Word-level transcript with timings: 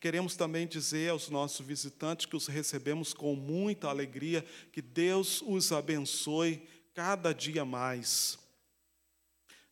Queremos 0.00 0.36
também 0.36 0.66
dizer 0.66 1.10
aos 1.10 1.28
nossos 1.28 1.64
visitantes 1.64 2.26
que 2.26 2.36
os 2.36 2.46
recebemos 2.46 3.14
com 3.14 3.34
muita 3.34 3.88
alegria, 3.88 4.44
que 4.72 4.82
Deus 4.82 5.42
os 5.42 5.72
abençoe 5.72 6.68
cada 6.94 7.32
dia 7.32 7.64
mais. 7.64 8.38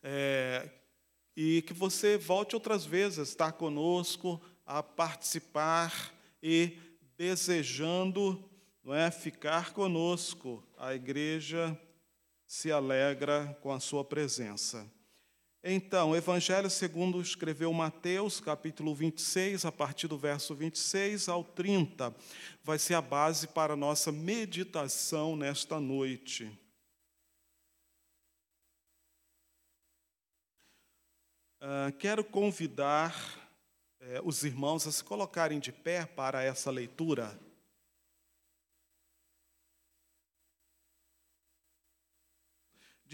É, 0.03 0.71
e 1.37 1.63
que 1.63 1.73
você 1.73 2.17
volte 2.17 2.55
outras 2.55 2.85
vezes 2.85 3.19
a 3.19 3.23
estar 3.23 3.53
conosco, 3.53 4.41
a 4.67 4.83
participar 4.83 6.15
e 6.43 6.79
desejando 7.17 8.43
não 8.83 8.95
é, 8.95 9.11
ficar 9.11 9.73
conosco. 9.73 10.63
A 10.77 10.95
igreja 10.95 11.79
se 12.47 12.71
alegra 12.71 13.57
com 13.63 13.73
a 13.73 13.81
sua 13.81 14.05
presença. 14.05 14.87
Então, 15.67 16.11
o 16.11 16.17
Evangelho 16.17 16.69
segundo 16.69 17.23
escreveu 17.23 17.73
Mateus, 17.73 18.39
capítulo 18.39 18.95
26, 18.95 19.65
a 19.65 19.73
partir 19.73 20.07
do 20.07 20.19
verso 20.19 20.55
26 20.55 21.27
ao 21.27 21.43
30, 21.43 22.15
vai 22.63 22.79
ser 22.79 22.93
a 22.93 23.01
base 23.01 23.49
para 23.49 23.73
a 23.73 23.77
nossa 23.77 24.13
meditação 24.13 25.35
nesta 25.35 25.81
noite. 25.81 26.53
Uh, 31.63 31.91
quero 31.99 32.23
convidar 32.23 33.17
uh, 34.03 34.29
os 34.29 34.45
irmãos 34.45 34.87
a 34.87 34.93
se 34.93 35.03
colocarem 35.03 35.59
de 35.59 35.73
pé 35.73 36.05
para 36.05 36.43
essa 36.43 36.71
leitura. 36.71 37.41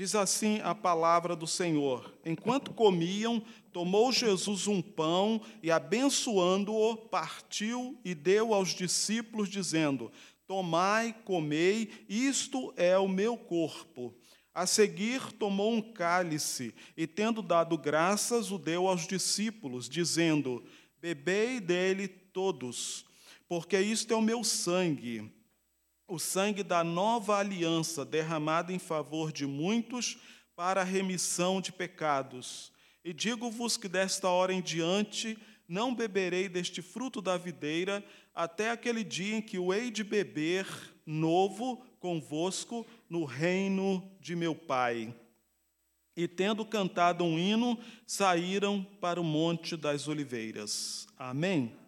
Diz 0.01 0.15
assim 0.15 0.61
a 0.65 0.75
palavra 0.75 1.37
do 1.37 1.47
Senhor: 1.47 2.15
Enquanto 2.25 2.73
comiam, 2.73 3.43
tomou 3.71 4.11
Jesus 4.11 4.67
um 4.67 4.81
pão 4.81 5.43
e, 5.63 5.71
abençoando-o, 5.71 6.97
partiu 6.97 8.01
e 8.03 8.15
deu 8.15 8.55
aos 8.55 8.71
discípulos, 8.71 9.47
dizendo: 9.51 10.11
Tomai, 10.47 11.15
comei, 11.27 11.91
isto 12.09 12.73
é 12.79 12.97
o 12.97 13.07
meu 13.07 13.37
corpo. 13.37 14.15
A 14.55 14.67
seguir, 14.67 15.33
tomou 15.33 15.71
um 15.71 15.83
cálice 15.83 16.75
e, 16.97 17.07
tendo 17.07 17.43
dado 17.43 17.77
graças, 17.77 18.51
o 18.51 18.57
deu 18.57 18.89
aos 18.89 19.07
discípulos, 19.07 19.87
dizendo: 19.87 20.65
Bebei 20.99 21.61
dele 21.61 22.09
todos, 22.09 23.05
porque 23.47 23.79
isto 23.79 24.15
é 24.15 24.17
o 24.17 24.23
meu 24.23 24.43
sangue 24.43 25.31
o 26.11 26.19
sangue 26.19 26.65
da 26.65 26.83
nova 26.83 27.39
aliança 27.39 28.05
derramado 28.05 28.73
em 28.73 28.79
favor 28.81 29.31
de 29.31 29.47
muitos 29.47 30.19
para 30.57 30.81
a 30.81 30.85
remissão 30.85 31.61
de 31.61 31.71
pecados. 31.71 32.73
E 33.05 33.15
digo-vos 33.15 33.77
que 33.77 33.89
desta 33.89 34.29
hora 34.29 34.53
em 34.53 34.61
diante 34.61 35.39
não 35.69 35.95
beberei 35.95 36.49
deste 36.49 36.83
fruto 36.83 37.23
da 37.23 37.39
videira 37.39 38.05
até 38.35 38.73
aquele 38.73 39.05
dia 39.05 39.37
em 39.37 39.43
que 39.43 39.57
o 39.57 39.73
hei 39.73 39.89
de 39.89 40.03
beber 40.03 40.67
novo 41.07 41.77
convosco 42.01 42.85
no 43.09 43.25
reino 43.25 44.03
de 44.21 44.35
meu 44.35 44.55
Pai. 44.55 45.15
E 46.17 46.27
tendo 46.27 46.67
cantado 46.67 47.25
um 47.25 47.39
hino, 47.39 47.79
saíram 48.05 48.85
para 49.01 49.21
o 49.21 49.25
Monte 49.25 49.77
das 49.77 50.09
Oliveiras. 50.09 51.07
Amém. 51.17 51.80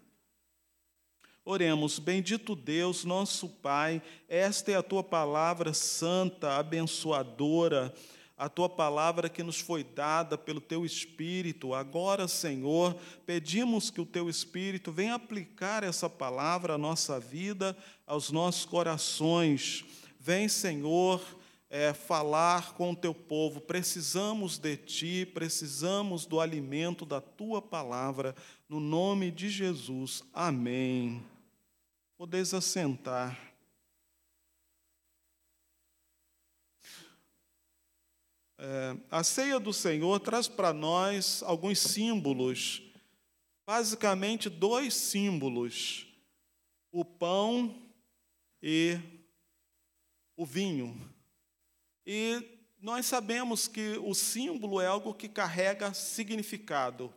Oremos, 1.45 1.99
bendito 1.99 2.55
Deus, 2.55 3.05
nosso 3.05 3.49
Pai, 3.49 4.01
esta 4.29 4.71
é 4.71 4.77
a 4.77 4.83
tua 4.83 5.03
palavra 5.03 5.75
santa, 5.75 6.57
abençoadora, 6.57 7.93
a 8.39 8.49
tua 8.49 8.69
palavra 8.69 9.29
que 9.29 9.43
nos 9.43 9.59
foi 9.59 9.83
dada 9.83 10.39
pelo 10.39 10.61
teu 10.61 10.87
Espírito. 10.87 11.75
Agora, 11.75 12.29
Senhor, 12.29 12.97
pedimos 13.27 13.91
que 13.91 14.01
o 14.01 14.07
teu 14.07 14.31
Espírito 14.31 14.93
venha 14.93 15.17
aplicar 15.17 15.83
essa 15.83 16.09
palavra 16.09 16.75
à 16.75 16.79
nossa 16.79 17.19
vida, 17.19 17.77
aos 18.07 18.31
nossos 18.31 18.65
corações. 18.65 19.85
Vem, 20.21 20.49
Senhor, 20.49 21.21
é, 21.69 21.93
falar 21.93 22.75
com 22.75 22.93
o 22.93 22.97
teu 22.97 23.13
povo. 23.13 23.61
Precisamos 23.61 24.59
de 24.59 24.77
ti, 24.77 25.27
precisamos 25.27 26.25
do 26.25 26.39
alimento 26.39 27.05
da 27.05 27.21
tua 27.21 27.61
palavra. 27.61 28.33
No 28.69 28.79
nome 28.79 29.33
de 29.33 29.49
Jesus. 29.49 30.23
Amém. 30.33 31.32
Podeis 32.23 32.55
assentar. 32.55 33.37
É, 38.57 38.97
a 39.11 39.25
ceia 39.25 39.59
do 39.59 39.73
Senhor 39.73 40.21
traz 40.21 40.47
para 40.47 40.73
nós 40.73 41.43
alguns 41.43 41.81
símbolos, 41.81 42.81
basicamente 43.67 44.49
dois 44.49 44.95
símbolos: 44.95 46.07
o 46.93 47.05
pão 47.05 47.91
e 48.63 49.01
o 50.37 50.47
vinho. 50.47 50.97
E 52.07 52.41
nós 52.79 53.05
sabemos 53.05 53.67
que 53.67 53.99
o 53.99 54.15
símbolo 54.15 54.81
é 54.81 54.87
algo 54.87 55.13
que 55.13 55.29
carrega 55.29 55.93
significado. 55.93 57.13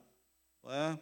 Não 0.63 0.73
é? 0.73 0.99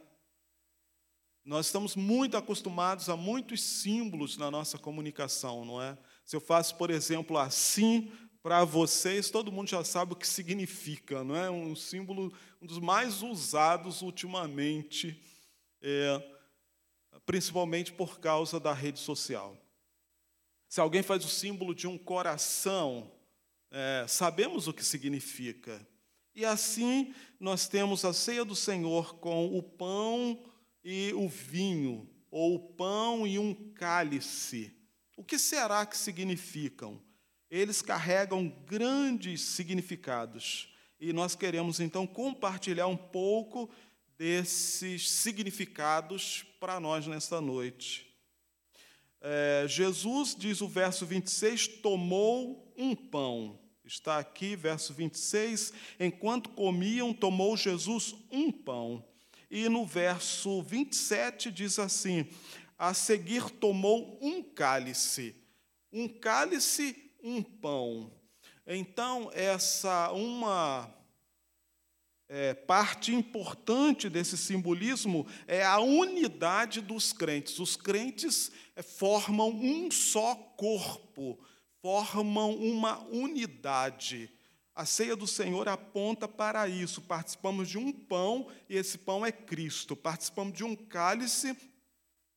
Nós 1.46 1.66
estamos 1.66 1.96
muito 1.96 2.38
acostumados 2.38 3.10
a 3.10 3.18
muitos 3.18 3.62
símbolos 3.62 4.38
na 4.38 4.50
nossa 4.50 4.78
comunicação, 4.78 5.66
não 5.66 5.82
é? 5.82 5.98
Se 6.24 6.38
eu 6.38 6.42
faço, 6.42 6.76
por 6.78 6.90
exemplo, 6.90 7.38
assim 7.38 8.10
para 8.42 8.64
vocês, 8.64 9.30
todo 9.30 9.52
mundo 9.52 9.70
já 9.70 9.84
sabe 9.84 10.14
o 10.14 10.16
que 10.16 10.28
significa, 10.28 11.24
não 11.24 11.36
é? 11.36 11.52
Um 11.52 11.76
símbolo, 11.76 12.34
um 12.62 12.66
dos 12.66 12.80
mais 12.80 13.22
usados 13.22 14.02
ultimamente, 14.02 15.22
é, 15.82 16.22
principalmente 17.26 17.92
por 17.92 18.20
causa 18.20 18.58
da 18.58 18.74
rede 18.74 19.00
social. 19.00 19.58
Se 20.70 20.80
alguém 20.80 21.04
faz 21.04 21.26
o 21.26 21.30
símbolo 21.30 21.76
de 21.76 21.88
um 21.88 21.98
coração, 21.98 23.12
é, 23.70 24.06
sabemos 24.08 24.68
o 24.68 24.74
que 24.74 24.84
significa. 24.84 25.86
E 26.34 26.46
assim 26.46 27.14
nós 27.38 27.68
temos 27.68 28.06
a 28.06 28.14
ceia 28.14 28.46
do 28.46 28.56
Senhor 28.56 29.16
com 29.16 29.58
o 29.58 29.62
pão 29.62 30.53
e 30.84 31.14
o 31.14 31.28
vinho, 31.30 32.10
ou 32.30 32.56
o 32.56 32.60
pão 32.60 33.26
e 33.26 33.40
um 33.40 33.54
cálice. 33.74 34.76
O 35.16 35.24
que 35.24 35.38
será 35.38 35.86
que 35.86 35.98
significam? 35.98 37.02
Eles 37.50 37.82
carregam 37.82 38.50
grandes 38.66 39.42
significados. 39.42 40.70
E 41.00 41.14
nós 41.14 41.36
queremos 41.36 41.80
então 41.80 42.08
compartilhar 42.08 42.88
um 42.88 42.98
pouco 42.98 43.70
desses 44.18 45.10
significados 45.10 46.44
para 46.60 46.80
nós 46.80 47.06
nesta 47.06 47.40
noite. 47.40 48.12
É, 49.22 49.66
Jesus, 49.68 50.36
diz 50.36 50.60
o 50.62 50.68
verso 50.68 51.06
26, 51.06 51.68
tomou 51.68 52.74
um 52.76 52.96
pão. 52.96 53.60
Está 53.86 54.18
aqui, 54.18 54.56
verso 54.56 54.94
26. 54.94 55.72
Enquanto 56.00 56.50
comiam, 56.50 57.14
tomou 57.14 57.56
Jesus 57.56 58.16
um 58.32 58.52
pão 58.52 59.06
e 59.54 59.70
no 59.70 59.86
verso 59.86 60.64
27 60.64 61.52
diz 61.52 61.78
assim: 61.78 62.28
A 62.76 62.92
seguir 62.92 63.52
tomou 63.52 64.18
um 64.20 64.42
cálice, 64.42 65.36
um 65.92 66.08
cálice, 66.08 67.14
um 67.24 67.44
pão. 67.44 68.12
Então, 68.66 69.30
essa 69.32 70.12
uma 70.12 70.92
é, 72.28 72.56
parte 72.56 73.14
importante 73.14 74.10
desse 74.10 74.40
simbolismo 74.40 75.28
é 75.48 75.64
a 75.64 75.80
unidade 75.80 76.82
dos 76.82 77.14
crentes. 77.14 77.60
Os 77.60 77.76
crentes 77.76 78.52
é, 78.76 78.82
formam 78.82 79.50
um 79.50 79.92
só 79.92 80.34
corpo, 80.34 81.38
formam 81.80 82.56
uma 82.56 83.04
unidade. 83.04 84.32
A 84.76 84.86
ceia 84.86 85.16
do 85.16 85.28
Senhor 85.28 85.68
aponta 85.70 86.28
para 86.28 86.68
isso. 86.68 87.02
Participamos 87.02 87.70
de 87.70 87.78
um 87.78 87.92
pão 87.92 88.48
e 88.68 88.76
esse 88.76 88.98
pão 88.98 89.26
é 89.26 89.32
Cristo. 89.32 89.96
Participamos 89.96 90.58
de 90.58 90.64
um 90.64 90.76
cálice, 90.76 91.56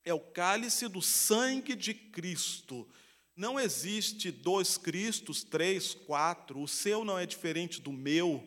é 0.05 0.13
o 0.13 0.21
cálice 0.21 0.87
do 0.87 1.01
sangue 1.01 1.75
de 1.75 1.95
Cristo. 1.95 2.87
Não 3.35 3.59
existe 3.59 4.31
dois 4.31 4.77
Cristos, 4.77 5.45
três, 5.45 5.95
quatro. 5.95 6.61
O 6.61 6.69
seu 6.69 7.05
não 7.05 7.19
é 7.19 7.25
diferente 7.25 7.81
do 7.81 7.93
meu, 7.93 8.43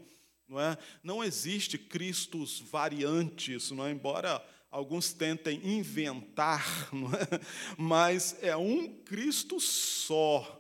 não 0.48 0.60
é? 0.60 0.78
Não 1.04 1.24
existe 1.24 1.78
Cristos 1.78 2.60
variantes, 2.60 3.72
não 3.72 3.86
é? 3.86 3.92
Embora 3.92 4.44
alguns 4.70 5.14
tentem 5.14 5.60
inventar, 5.64 6.64
não 6.94 7.10
é? 7.10 7.28
Mas 7.76 8.38
é 8.42 8.56
um 8.56 8.88
Cristo 9.04 9.60
só 9.60 10.59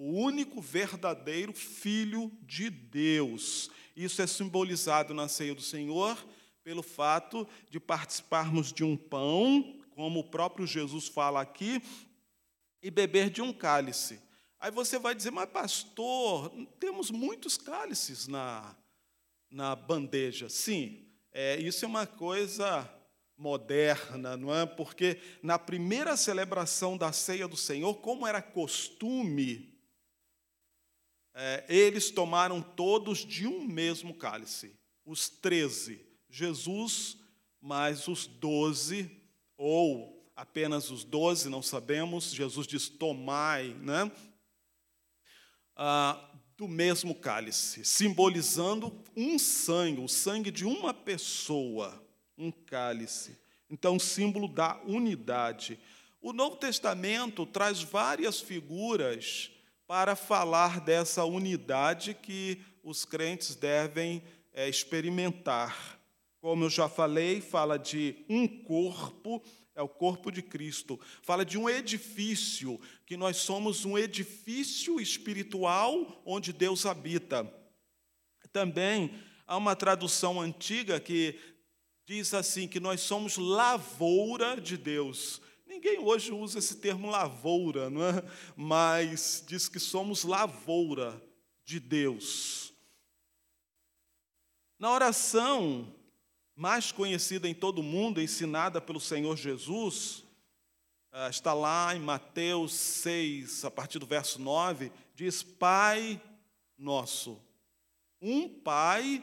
o 0.00 0.12
único 0.14 0.62
verdadeiro 0.62 1.52
Filho 1.52 2.32
de 2.40 2.70
Deus. 2.70 3.70
Isso 3.94 4.22
é 4.22 4.26
simbolizado 4.26 5.12
na 5.12 5.28
ceia 5.28 5.54
do 5.54 5.60
Senhor 5.60 6.16
pelo 6.64 6.82
fato 6.82 7.46
de 7.68 7.78
participarmos 7.78 8.72
de 8.72 8.82
um 8.82 8.96
pão, 8.96 9.78
como 9.90 10.20
o 10.20 10.24
próprio 10.24 10.66
Jesus 10.66 11.06
fala 11.06 11.42
aqui, 11.42 11.82
e 12.82 12.90
beber 12.90 13.28
de 13.28 13.42
um 13.42 13.52
cálice. 13.52 14.18
Aí 14.58 14.70
você 14.70 14.98
vai 14.98 15.14
dizer, 15.14 15.32
mas 15.32 15.50
pastor, 15.50 16.50
temos 16.78 17.10
muitos 17.10 17.58
cálices 17.58 18.26
na, 18.26 18.74
na 19.50 19.76
bandeja. 19.76 20.48
Sim, 20.48 21.04
é, 21.30 21.60
isso 21.60 21.84
é 21.84 21.88
uma 21.88 22.06
coisa 22.06 22.90
moderna, 23.36 24.34
não 24.34 24.54
é? 24.54 24.64
Porque 24.64 25.20
na 25.42 25.58
primeira 25.58 26.16
celebração 26.16 26.96
da 26.96 27.12
ceia 27.12 27.46
do 27.46 27.56
Senhor, 27.56 27.96
como 27.96 28.26
era 28.26 28.40
costume, 28.40 29.69
é, 31.34 31.64
eles 31.68 32.10
tomaram 32.10 32.60
todos 32.60 33.18
de 33.18 33.46
um 33.46 33.64
mesmo 33.64 34.14
cálice, 34.14 34.76
os 35.04 35.28
treze. 35.28 36.04
Jesus 36.28 37.18
mais 37.60 38.08
os 38.08 38.26
doze, 38.26 39.10
ou 39.56 40.30
apenas 40.34 40.90
os 40.90 41.04
doze, 41.04 41.48
não 41.48 41.62
sabemos. 41.62 42.32
Jesus 42.32 42.66
diz: 42.66 42.88
tomai, 42.88 43.74
né? 43.80 44.10
Ah, 45.76 46.30
do 46.56 46.68
mesmo 46.68 47.14
cálice, 47.14 47.84
simbolizando 47.84 49.02
um 49.16 49.38
sangue, 49.38 50.02
o 50.02 50.08
sangue 50.08 50.50
de 50.50 50.64
uma 50.64 50.92
pessoa, 50.92 52.04
um 52.36 52.50
cálice. 52.50 53.38
Então, 53.70 53.98
símbolo 53.98 54.48
da 54.48 54.80
unidade. 54.84 55.78
O 56.20 56.32
Novo 56.32 56.56
Testamento 56.56 57.46
traz 57.46 57.82
várias 57.82 58.40
figuras 58.40 59.50
para 59.90 60.14
falar 60.14 60.78
dessa 60.78 61.24
unidade 61.24 62.14
que 62.14 62.60
os 62.80 63.04
crentes 63.04 63.56
devem 63.56 64.22
é, 64.52 64.68
experimentar. 64.68 65.98
Como 66.40 66.62
eu 66.62 66.70
já 66.70 66.88
falei, 66.88 67.40
fala 67.40 67.76
de 67.76 68.24
um 68.28 68.46
corpo, 68.46 69.42
é 69.74 69.82
o 69.82 69.88
corpo 69.88 70.30
de 70.30 70.42
Cristo. 70.42 70.96
Fala 71.22 71.44
de 71.44 71.58
um 71.58 71.68
edifício, 71.68 72.80
que 73.04 73.16
nós 73.16 73.38
somos 73.38 73.84
um 73.84 73.98
edifício 73.98 75.00
espiritual 75.00 76.22
onde 76.24 76.52
Deus 76.52 76.86
habita. 76.86 77.52
Também 78.52 79.12
há 79.44 79.56
uma 79.56 79.74
tradução 79.74 80.40
antiga 80.40 81.00
que 81.00 81.36
diz 82.06 82.32
assim: 82.32 82.68
que 82.68 82.78
nós 82.78 83.00
somos 83.00 83.36
lavoura 83.36 84.60
de 84.60 84.76
Deus. 84.76 85.42
Ninguém 85.70 86.00
hoje 86.00 86.32
usa 86.32 86.58
esse 86.58 86.78
termo 86.78 87.08
lavoura, 87.08 87.88
não 87.88 88.02
é? 88.02 88.24
mas 88.56 89.44
diz 89.46 89.68
que 89.68 89.78
somos 89.78 90.24
lavoura 90.24 91.22
de 91.64 91.78
Deus. 91.78 92.74
Na 94.80 94.90
oração, 94.90 95.94
mais 96.56 96.90
conhecida 96.90 97.48
em 97.48 97.54
todo 97.54 97.78
o 97.78 97.84
mundo, 97.84 98.20
ensinada 98.20 98.80
pelo 98.80 98.98
Senhor 98.98 99.36
Jesus, 99.36 100.24
ah, 101.12 101.30
está 101.30 101.54
lá 101.54 101.94
em 101.94 102.00
Mateus 102.00 102.74
6, 102.74 103.64
a 103.64 103.70
partir 103.70 104.00
do 104.00 104.06
verso 104.06 104.40
9, 104.42 104.90
diz: 105.14 105.40
Pai 105.40 106.20
nosso. 106.76 107.40
Um 108.20 108.48
pai 108.48 109.22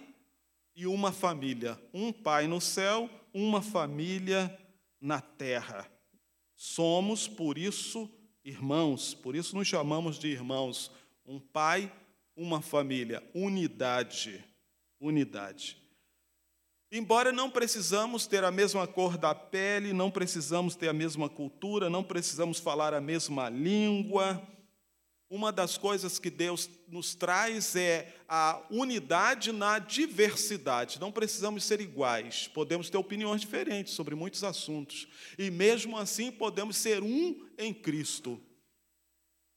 e 0.74 0.88
uma 0.88 1.12
família. 1.12 1.78
Um 1.94 2.14
pai 2.14 2.48
no 2.48 2.62
céu, 2.62 3.10
uma 3.34 3.62
família 3.62 4.58
na 5.02 5.20
terra. 5.20 5.97
Somos, 6.58 7.28
por 7.28 7.56
isso, 7.56 8.10
irmãos, 8.44 9.14
por 9.14 9.36
isso 9.36 9.56
nos 9.56 9.68
chamamos 9.68 10.18
de 10.18 10.28
irmãos. 10.28 10.92
Um 11.24 11.40
pai, 11.40 11.92
uma 12.36 12.62
família, 12.62 13.24
unidade. 13.34 14.44
Unidade. 15.00 15.78
Embora 16.92 17.32
não 17.32 17.50
precisamos 17.50 18.26
ter 18.26 18.44
a 18.44 18.52
mesma 18.52 18.88
cor 18.88 19.18
da 19.18 19.36
pele, 19.36 19.94
não 19.94 20.10
precisamos 20.10 20.76
ter 20.76 20.90
a 20.90 20.94
mesma 20.94 21.30
cultura, 21.30 21.92
não 21.92 22.04
precisamos 22.04 22.60
falar 22.60 22.94
a 22.94 23.02
mesma 23.02 23.50
língua, 23.50 24.42
uma 25.30 25.52
das 25.52 25.78
coisas 25.78 26.20
que 26.20 26.30
Deus 26.30 26.70
nos 26.88 27.14
traz 27.14 27.76
é 27.76 28.16
a 28.28 28.62
unidade 28.70 29.52
na 29.52 29.78
diversidade. 29.78 31.00
Não 31.00 31.12
precisamos 31.12 31.64
ser 31.66 31.82
iguais, 31.82 32.48
podemos 32.48 32.90
ter 32.90 32.98
opiniões 32.98 33.42
diferentes 33.42 33.94
sobre 33.94 34.16
muitos 34.16 34.44
assuntos, 34.44 35.08
e 35.38 35.52
mesmo 35.52 35.98
assim 35.98 36.32
podemos 36.32 36.78
ser 36.78 37.04
um 37.04 37.46
em 37.58 37.74
Cristo. 37.74 38.42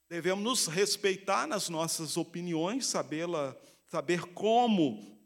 Devemos 0.08 0.42
nos 0.42 0.66
respeitar 0.66 1.46
nas 1.46 1.68
nossas 1.68 2.16
opiniões, 2.16 2.86
sabê-la, 2.86 3.56
saber 3.86 4.22
como 4.22 5.20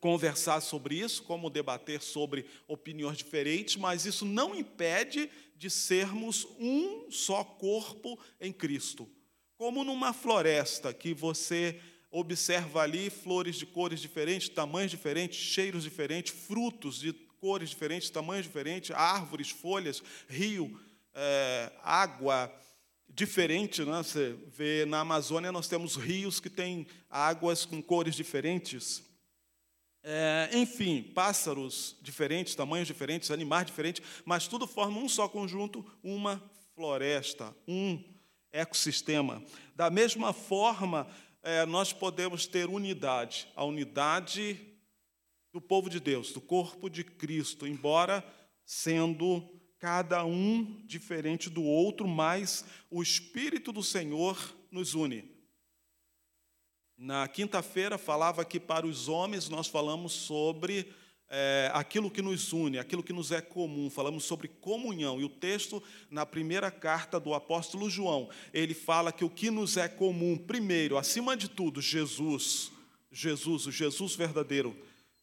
conversar 0.00 0.60
sobre 0.60 0.96
isso, 0.96 1.22
como 1.22 1.50
debater 1.50 2.00
sobre 2.00 2.46
opiniões 2.66 3.18
diferentes, 3.18 3.76
mas 3.76 4.06
isso 4.06 4.24
não 4.24 4.54
impede 4.54 5.30
de 5.56 5.68
sermos 5.68 6.46
um 6.58 7.10
só 7.10 7.44
corpo 7.44 8.18
em 8.40 8.52
Cristo. 8.52 9.08
Como 9.58 9.82
numa 9.82 10.12
floresta 10.12 10.94
que 10.94 11.12
você 11.12 11.80
observa 12.12 12.82
ali 12.82 13.10
flores 13.10 13.56
de 13.56 13.66
cores 13.66 13.98
diferentes, 13.98 14.48
tamanhos 14.48 14.92
diferentes, 14.92 15.36
cheiros 15.36 15.82
diferentes, 15.82 16.32
frutos 16.32 17.00
de 17.00 17.12
cores 17.12 17.70
diferentes, 17.70 18.08
tamanhos 18.08 18.46
diferentes, 18.46 18.92
árvores, 18.92 19.50
folhas, 19.50 20.00
rio, 20.28 20.80
é, 21.12 21.72
água 21.82 22.54
diferente. 23.08 23.84
Né? 23.84 23.98
Você 23.98 24.36
vê 24.56 24.84
na 24.84 25.00
Amazônia 25.00 25.50
nós 25.50 25.66
temos 25.66 25.96
rios 25.96 26.38
que 26.38 26.48
têm 26.48 26.86
águas 27.10 27.64
com 27.64 27.82
cores 27.82 28.14
diferentes. 28.14 29.02
É, 30.04 30.50
enfim, 30.52 31.02
pássaros 31.02 31.96
diferentes, 32.00 32.54
tamanhos 32.54 32.86
diferentes, 32.86 33.32
animais 33.32 33.66
diferentes, 33.66 34.04
mas 34.24 34.46
tudo 34.46 34.68
forma 34.68 35.00
um 35.00 35.08
só 35.08 35.28
conjunto, 35.28 35.84
uma 36.00 36.40
floresta, 36.76 37.52
um 37.66 38.00
ecossistema. 38.58 39.42
Da 39.74 39.88
mesma 39.90 40.32
forma, 40.32 41.06
é, 41.42 41.64
nós 41.64 41.92
podemos 41.92 42.46
ter 42.46 42.68
unidade, 42.68 43.48
a 43.54 43.64
unidade 43.64 44.58
do 45.52 45.60
povo 45.60 45.88
de 45.88 46.00
Deus, 46.00 46.32
do 46.32 46.40
corpo 46.40 46.90
de 46.90 47.04
Cristo, 47.04 47.66
embora 47.66 48.24
sendo 48.64 49.42
cada 49.78 50.24
um 50.24 50.82
diferente 50.84 51.48
do 51.48 51.62
outro, 51.62 52.06
mas 52.06 52.64
o 52.90 53.02
Espírito 53.02 53.72
do 53.72 53.82
Senhor 53.82 54.56
nos 54.70 54.94
une. 54.94 55.36
Na 56.96 57.28
quinta-feira 57.28 57.96
falava 57.96 58.44
que 58.44 58.58
para 58.58 58.84
os 58.84 59.08
homens 59.08 59.48
nós 59.48 59.68
falamos 59.68 60.12
sobre 60.12 60.92
é, 61.30 61.70
aquilo 61.74 62.10
que 62.10 62.22
nos 62.22 62.52
une, 62.52 62.78
aquilo 62.78 63.02
que 63.02 63.12
nos 63.12 63.30
é 63.30 63.40
comum, 63.40 63.90
falamos 63.90 64.24
sobre 64.24 64.48
comunhão. 64.48 65.20
E 65.20 65.24
o 65.24 65.28
texto, 65.28 65.82
na 66.10 66.24
primeira 66.24 66.70
carta 66.70 67.20
do 67.20 67.34
apóstolo 67.34 67.90
João, 67.90 68.30
ele 68.52 68.74
fala 68.74 69.12
que 69.12 69.24
o 69.24 69.30
que 69.30 69.50
nos 69.50 69.76
é 69.76 69.88
comum, 69.88 70.36
primeiro, 70.36 70.96
acima 70.96 71.36
de 71.36 71.48
tudo, 71.48 71.80
Jesus, 71.82 72.72
Jesus, 73.10 73.66
o 73.66 73.72
Jesus 73.72 74.14
verdadeiro. 74.14 74.76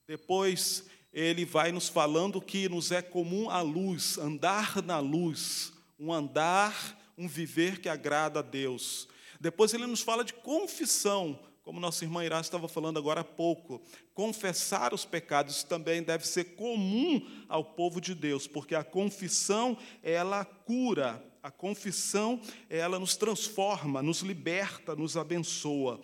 Depois, 0.07 0.85
ele 1.11 1.45
vai 1.45 1.71
nos 1.71 1.87
falando 1.87 2.41
que 2.41 2.69
nos 2.69 2.91
é 2.91 3.01
comum 3.01 3.49
a 3.49 3.61
luz, 3.61 4.17
andar 4.17 4.83
na 4.83 4.99
luz, 4.99 5.73
um 5.97 6.13
andar, 6.13 6.99
um 7.17 7.27
viver 7.27 7.79
que 7.79 7.89
agrada 7.89 8.39
a 8.39 8.43
Deus. 8.43 9.07
Depois, 9.39 9.73
ele 9.73 9.87
nos 9.87 10.01
fala 10.01 10.23
de 10.23 10.33
confissão, 10.33 11.39
como 11.65 11.79
nossa 11.79 12.05
irmã 12.05 12.23
Irá 12.23 12.39
estava 12.39 12.67
falando 12.67 12.99
agora 12.99 13.21
há 13.21 13.23
pouco, 13.23 13.81
confessar 14.13 14.93
os 14.93 15.03
pecados 15.03 15.63
também 15.63 16.03
deve 16.03 16.25
ser 16.27 16.55
comum 16.55 17.27
ao 17.49 17.65
povo 17.65 17.99
de 17.99 18.13
Deus, 18.13 18.45
porque 18.45 18.75
a 18.75 18.83
confissão, 18.83 19.75
ela 20.03 20.45
cura, 20.45 21.25
a 21.41 21.49
confissão, 21.49 22.39
ela 22.69 22.99
nos 22.99 23.17
transforma, 23.17 24.03
nos 24.03 24.19
liberta, 24.19 24.95
nos 24.95 25.17
abençoa. 25.17 25.99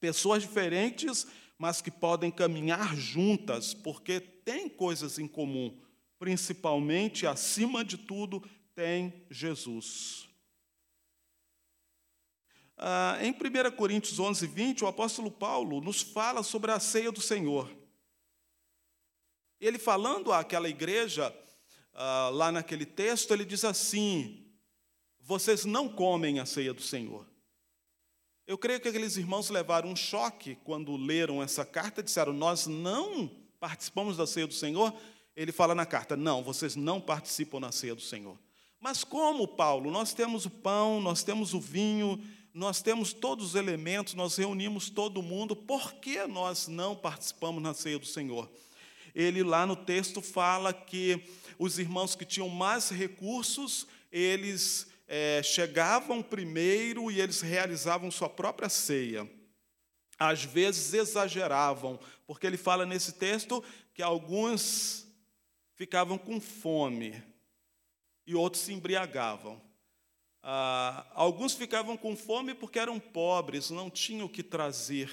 Pessoas 0.00 0.42
diferentes, 0.42 1.26
mas 1.58 1.82
que 1.82 1.90
podem 1.90 2.30
caminhar 2.30 2.96
juntas, 2.96 3.74
porque 3.74 4.18
têm 4.18 4.66
coisas 4.66 5.18
em 5.18 5.28
comum, 5.28 5.78
principalmente, 6.18 7.26
acima 7.26 7.84
de 7.84 7.98
tudo, 7.98 8.42
tem 8.74 9.26
Jesus. 9.30 10.26
Ah, 12.76 13.18
em 13.20 13.30
1 13.30 13.76
Coríntios 13.76 14.18
11, 14.18 14.46
20, 14.46 14.84
o 14.84 14.86
apóstolo 14.86 15.30
Paulo 15.30 15.80
nos 15.80 16.02
fala 16.02 16.42
sobre 16.42 16.72
a 16.72 16.80
ceia 16.80 17.12
do 17.12 17.20
Senhor. 17.20 17.70
Ele 19.60 19.78
falando 19.78 20.32
àquela 20.32 20.68
igreja, 20.68 21.34
ah, 21.92 22.30
lá 22.32 22.50
naquele 22.50 22.84
texto, 22.84 23.32
ele 23.32 23.44
diz 23.44 23.64
assim: 23.64 24.44
Vocês 25.20 25.64
não 25.64 25.88
comem 25.88 26.40
a 26.40 26.46
ceia 26.46 26.74
do 26.74 26.82
Senhor. 26.82 27.26
Eu 28.46 28.58
creio 28.58 28.80
que 28.80 28.88
aqueles 28.88 29.16
irmãos 29.16 29.48
levaram 29.48 29.88
um 29.88 29.96
choque 29.96 30.56
quando 30.64 30.96
leram 30.96 31.42
essa 31.42 31.64
carta, 31.64 32.02
disseram: 32.02 32.32
Nós 32.32 32.66
não 32.66 33.30
participamos 33.58 34.16
da 34.16 34.26
ceia 34.26 34.46
do 34.46 34.52
Senhor. 34.52 34.92
Ele 35.36 35.52
fala 35.52 35.74
na 35.74 35.86
carta: 35.86 36.16
Não, 36.16 36.42
vocês 36.42 36.74
não 36.74 37.00
participam 37.00 37.60
da 37.60 37.72
ceia 37.72 37.94
do 37.94 38.02
Senhor. 38.02 38.38
Mas 38.80 39.02
como, 39.02 39.48
Paulo? 39.48 39.90
Nós 39.90 40.12
temos 40.12 40.44
o 40.44 40.50
pão, 40.50 41.00
nós 41.00 41.22
temos 41.22 41.54
o 41.54 41.60
vinho, 41.60 42.22
nós 42.54 42.80
temos 42.80 43.12
todos 43.12 43.46
os 43.48 43.54
elementos, 43.56 44.14
nós 44.14 44.36
reunimos 44.36 44.88
todo 44.88 45.20
mundo, 45.20 45.56
por 45.56 45.94
que 45.94 46.24
nós 46.28 46.68
não 46.68 46.94
participamos 46.94 47.60
na 47.60 47.74
ceia 47.74 47.98
do 47.98 48.06
Senhor? 48.06 48.48
Ele 49.12 49.42
lá 49.42 49.66
no 49.66 49.74
texto 49.74 50.22
fala 50.22 50.72
que 50.72 51.20
os 51.58 51.80
irmãos 51.80 52.14
que 52.14 52.24
tinham 52.24 52.48
mais 52.48 52.90
recursos, 52.90 53.88
eles 54.10 54.86
é, 55.08 55.42
chegavam 55.42 56.22
primeiro 56.22 57.10
e 57.10 57.20
eles 57.20 57.40
realizavam 57.40 58.08
sua 58.08 58.28
própria 58.28 58.68
ceia. 58.68 59.28
Às 60.16 60.44
vezes 60.44 60.94
exageravam, 60.94 61.98
porque 62.24 62.46
ele 62.46 62.56
fala 62.56 62.86
nesse 62.86 63.14
texto 63.14 63.64
que 63.92 64.02
alguns 64.02 65.08
ficavam 65.74 66.16
com 66.16 66.40
fome 66.40 67.20
e 68.24 68.34
outros 68.36 68.62
se 68.62 68.72
embriagavam. 68.72 69.60
Ah, 70.46 71.06
alguns 71.14 71.54
ficavam 71.54 71.96
com 71.96 72.14
fome 72.14 72.54
porque 72.54 72.78
eram 72.78 73.00
pobres, 73.00 73.70
não 73.70 73.88
tinham 73.88 74.26
o 74.26 74.28
que 74.28 74.42
trazer. 74.42 75.10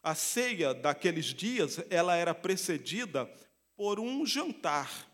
A 0.00 0.14
ceia 0.14 0.72
daqueles 0.72 1.26
dias, 1.26 1.84
ela 1.90 2.14
era 2.14 2.32
precedida 2.32 3.28
por 3.76 3.98
um 3.98 4.24
jantar. 4.24 5.10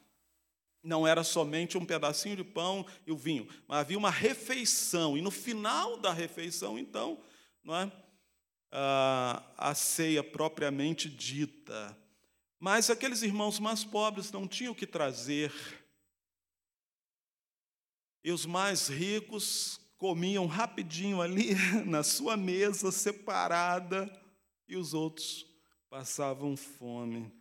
Não 0.83 1.07
era 1.07 1.25
somente 1.25 1.79
um 1.79 1.87
pedacinho 1.87 2.37
de 2.37 2.45
pão 2.45 2.85
e 3.07 3.12
o 3.12 3.17
vinho, 3.17 3.49
mas 3.67 3.79
havia 3.79 3.97
uma 3.97 4.11
refeição. 4.11 5.17
E 5.17 5.23
no 5.23 5.31
final 5.31 5.97
da 5.97 6.12
refeição, 6.12 6.79
então, 6.79 7.19
não 7.65 7.75
é? 7.75 7.91
Ah, 8.71 9.43
a 9.57 9.75
ceia 9.75 10.23
propriamente 10.23 11.09
dita. 11.09 11.97
Mas 12.61 12.91
aqueles 12.91 13.23
irmãos 13.23 13.59
mais 13.59 13.83
pobres 13.83 14.31
não 14.31 14.47
tinham 14.47 14.75
o 14.75 14.77
que 14.77 14.87
trazer 14.87 15.51
e 18.25 18.31
os 18.31 18.47
mais 18.47 18.88
ricos 18.88 19.81
comiam 19.99 20.47
rapidinho 20.47 21.21
ali 21.21 21.55
na 21.87 22.02
sua 22.02 22.37
mesa 22.37 22.91
separada 22.91 24.11
e 24.69 24.76
os 24.76 24.95
outros 24.95 25.47
passavam 25.88 26.57
fome. 26.57 27.33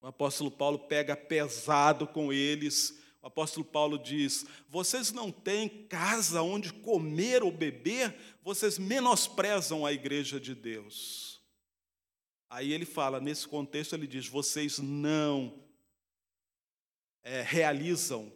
O 0.00 0.06
apóstolo 0.06 0.50
Paulo 0.50 0.78
pega 0.80 1.16
pesado 1.16 2.06
com 2.06 2.32
eles. 2.32 3.00
O 3.22 3.26
apóstolo 3.26 3.64
Paulo 3.64 3.98
diz: 3.98 4.44
Vocês 4.68 5.10
não 5.12 5.32
têm 5.32 5.68
casa 5.86 6.42
onde 6.42 6.72
comer 6.72 7.42
ou 7.42 7.50
beber, 7.50 8.14
vocês 8.42 8.78
menosprezam 8.78 9.86
a 9.86 9.92
igreja 9.92 10.38
de 10.38 10.54
Deus. 10.54 11.42
Aí 12.50 12.72
ele 12.72 12.84
fala, 12.84 13.18
nesse 13.18 13.48
contexto, 13.48 13.94
ele 13.94 14.06
diz: 14.06 14.28
Vocês 14.28 14.78
não 14.78 15.64
é, 17.22 17.40
realizam 17.40 18.30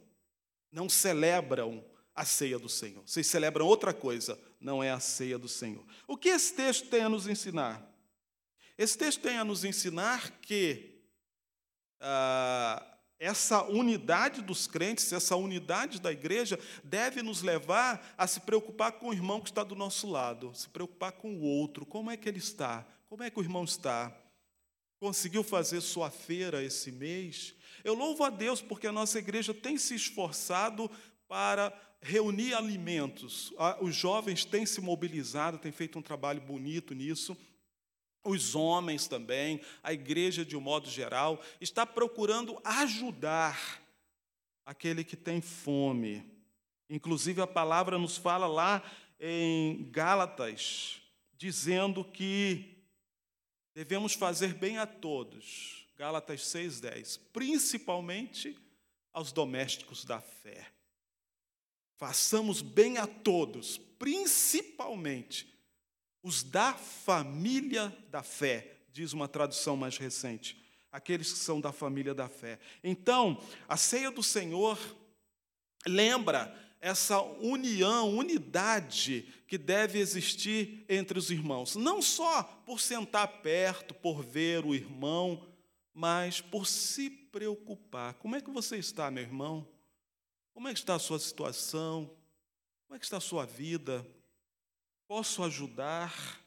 não 0.70 0.88
celebram 0.88 1.84
a 2.14 2.24
ceia 2.24 2.58
do 2.58 2.68
Senhor. 2.68 3.02
Vocês 3.06 3.26
celebram 3.26 3.66
outra 3.66 3.94
coisa, 3.94 4.38
não 4.60 4.82
é 4.82 4.90
a 4.90 5.00
ceia 5.00 5.38
do 5.38 5.48
Senhor. 5.48 5.84
O 6.06 6.16
que 6.16 6.28
esse 6.28 6.52
texto 6.54 6.88
tem 6.88 7.02
a 7.02 7.08
nos 7.08 7.26
ensinar? 7.28 7.88
Esse 8.76 8.98
texto 8.98 9.20
tem 9.20 9.38
a 9.38 9.44
nos 9.44 9.64
ensinar 9.64 10.40
que 10.40 11.00
ah, 12.00 12.84
essa 13.18 13.64
unidade 13.64 14.40
dos 14.42 14.66
crentes, 14.66 15.12
essa 15.12 15.34
unidade 15.36 16.00
da 16.00 16.12
igreja, 16.12 16.58
deve 16.84 17.22
nos 17.22 17.42
levar 17.42 18.14
a 18.16 18.26
se 18.26 18.40
preocupar 18.40 18.92
com 18.92 19.08
o 19.08 19.12
irmão 19.12 19.40
que 19.40 19.50
está 19.50 19.64
do 19.64 19.74
nosso 19.74 20.08
lado, 20.08 20.52
se 20.54 20.68
preocupar 20.68 21.12
com 21.12 21.34
o 21.34 21.42
outro. 21.42 21.84
Como 21.84 22.10
é 22.10 22.16
que 22.16 22.28
ele 22.28 22.38
está? 22.38 22.86
Como 23.08 23.22
é 23.22 23.30
que 23.30 23.38
o 23.38 23.42
irmão 23.42 23.64
está? 23.64 24.16
Conseguiu 25.00 25.42
fazer 25.42 25.80
sua 25.80 26.10
feira 26.10 26.62
esse 26.62 26.92
mês? 26.92 27.54
Eu 27.84 27.94
louvo 27.94 28.24
a 28.24 28.30
Deus 28.30 28.60
porque 28.60 28.86
a 28.86 28.92
nossa 28.92 29.18
igreja 29.18 29.52
tem 29.54 29.78
se 29.78 29.94
esforçado 29.94 30.90
para 31.26 31.72
reunir 32.00 32.54
alimentos. 32.54 33.52
Os 33.80 33.94
jovens 33.94 34.44
têm 34.44 34.64
se 34.64 34.80
mobilizado, 34.80 35.58
têm 35.58 35.72
feito 35.72 35.98
um 35.98 36.02
trabalho 36.02 36.40
bonito 36.40 36.94
nisso. 36.94 37.36
Os 38.24 38.54
homens 38.54 39.06
também, 39.06 39.60
a 39.82 39.92
igreja 39.92 40.44
de 40.44 40.56
um 40.56 40.60
modo 40.60 40.88
geral, 40.88 41.42
está 41.60 41.86
procurando 41.86 42.60
ajudar 42.64 43.82
aquele 44.66 45.02
que 45.02 45.16
tem 45.16 45.40
fome. 45.40 46.24
Inclusive, 46.90 47.40
a 47.40 47.46
palavra 47.46 47.98
nos 47.98 48.16
fala 48.16 48.46
lá 48.46 48.82
em 49.20 49.90
Gálatas, 49.90 51.00
dizendo 51.34 52.04
que 52.04 52.84
devemos 53.74 54.14
fazer 54.14 54.54
bem 54.54 54.78
a 54.78 54.86
todos, 54.86 55.77
Gálatas 55.98 56.42
6,10. 56.42 57.18
Principalmente 57.32 58.56
aos 59.12 59.32
domésticos 59.32 60.04
da 60.04 60.20
fé. 60.20 60.70
Façamos 61.96 62.62
bem 62.62 62.98
a 62.98 63.06
todos, 63.08 63.78
principalmente 63.98 65.52
os 66.22 66.44
da 66.44 66.72
família 66.72 67.92
da 68.10 68.22
fé, 68.22 68.76
diz 68.92 69.12
uma 69.12 69.26
tradução 69.26 69.76
mais 69.76 69.98
recente. 69.98 70.62
Aqueles 70.92 71.32
que 71.32 71.38
são 71.38 71.60
da 71.60 71.72
família 71.72 72.14
da 72.14 72.28
fé. 72.28 72.60
Então, 72.84 73.42
a 73.66 73.76
ceia 73.76 74.10
do 74.12 74.22
Senhor 74.22 74.78
lembra 75.84 76.56
essa 76.80 77.20
união, 77.20 78.16
unidade 78.16 79.26
que 79.48 79.58
deve 79.58 79.98
existir 79.98 80.84
entre 80.88 81.18
os 81.18 81.30
irmãos. 81.30 81.74
Não 81.74 82.00
só 82.00 82.44
por 82.64 82.78
sentar 82.78 83.42
perto, 83.42 83.94
por 83.94 84.22
ver 84.22 84.64
o 84.64 84.74
irmão, 84.74 85.44
mas 85.98 86.40
por 86.40 86.64
se 86.64 87.10
preocupar. 87.10 88.14
Como 88.14 88.36
é 88.36 88.40
que 88.40 88.52
você 88.52 88.76
está, 88.76 89.10
meu 89.10 89.24
irmão? 89.24 89.68
Como 90.54 90.68
é 90.68 90.72
que 90.72 90.78
está 90.78 90.94
a 90.94 90.98
sua 91.00 91.18
situação? 91.18 92.06
Como 92.86 92.94
é 92.94 93.00
que 93.00 93.04
está 93.04 93.16
a 93.16 93.20
sua 93.20 93.44
vida? 93.44 94.06
Posso 95.08 95.42
ajudar? 95.42 96.40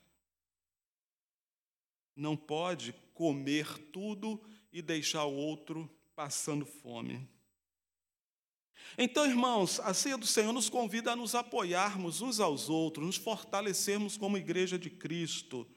Não 2.16 2.38
pode 2.38 2.94
comer 3.14 3.78
tudo 3.92 4.42
e 4.72 4.82
deixar 4.82 5.26
o 5.26 5.36
outro 5.36 5.94
passando 6.16 6.66
fome. 6.66 7.28
Então, 8.98 9.26
irmãos, 9.26 9.82
a 9.82 9.94
ceia 9.94 10.18
do 10.18 10.26
Senhor 10.26 10.54
nos 10.54 10.70
convida 10.70 11.12
a 11.12 11.16
nos 11.16 11.36
apoiarmos 11.36 12.22
uns 12.22 12.40
aos 12.40 12.70
outros, 12.70 13.06
nos 13.06 13.18
fortalecermos 13.18 14.16
como 14.16 14.38
igreja 14.38 14.80
de 14.80 14.90
Cristo 14.90 15.68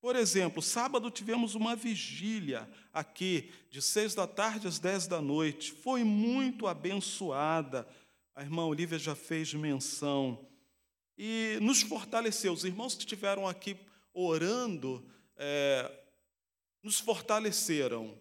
por 0.00 0.16
exemplo, 0.16 0.62
sábado 0.62 1.10
tivemos 1.10 1.54
uma 1.54 1.76
vigília 1.76 2.68
aqui, 2.92 3.52
de 3.70 3.82
seis 3.82 4.14
da 4.14 4.26
tarde 4.26 4.66
às 4.66 4.78
dez 4.78 5.06
da 5.06 5.20
noite. 5.20 5.72
Foi 5.72 6.02
muito 6.04 6.66
abençoada. 6.66 7.86
A 8.34 8.42
irmã 8.42 8.64
Olivia 8.64 8.98
já 8.98 9.14
fez 9.14 9.52
menção. 9.52 10.46
E 11.18 11.58
nos 11.60 11.82
fortaleceu. 11.82 12.52
Os 12.54 12.64
irmãos 12.64 12.94
que 12.94 13.00
estiveram 13.00 13.46
aqui 13.46 13.76
orando 14.14 15.04
é, 15.36 15.90
nos 16.82 16.98
fortaleceram. 16.98 18.18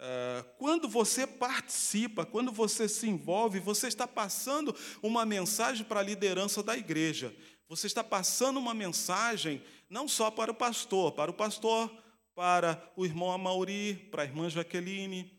É, 0.00 0.44
quando 0.58 0.88
você 0.88 1.28
participa, 1.28 2.26
quando 2.26 2.50
você 2.50 2.88
se 2.88 3.08
envolve, 3.08 3.60
você 3.60 3.86
está 3.86 4.08
passando 4.08 4.74
uma 5.00 5.24
mensagem 5.24 5.84
para 5.84 6.00
a 6.00 6.02
liderança 6.02 6.60
da 6.60 6.76
igreja. 6.76 7.32
Você 7.68 7.86
está 7.86 8.02
passando 8.02 8.58
uma 8.58 8.74
mensagem 8.74 9.62
não 9.88 10.08
só 10.08 10.30
para 10.30 10.50
o 10.50 10.54
pastor, 10.54 11.12
para 11.12 11.30
o 11.30 11.34
pastor, 11.34 11.90
para 12.34 12.92
o 12.96 13.04
irmão 13.04 13.30
Amauri, 13.30 13.94
para 14.10 14.22
a 14.22 14.26
irmã 14.26 14.50
Jaqueline, 14.50 15.30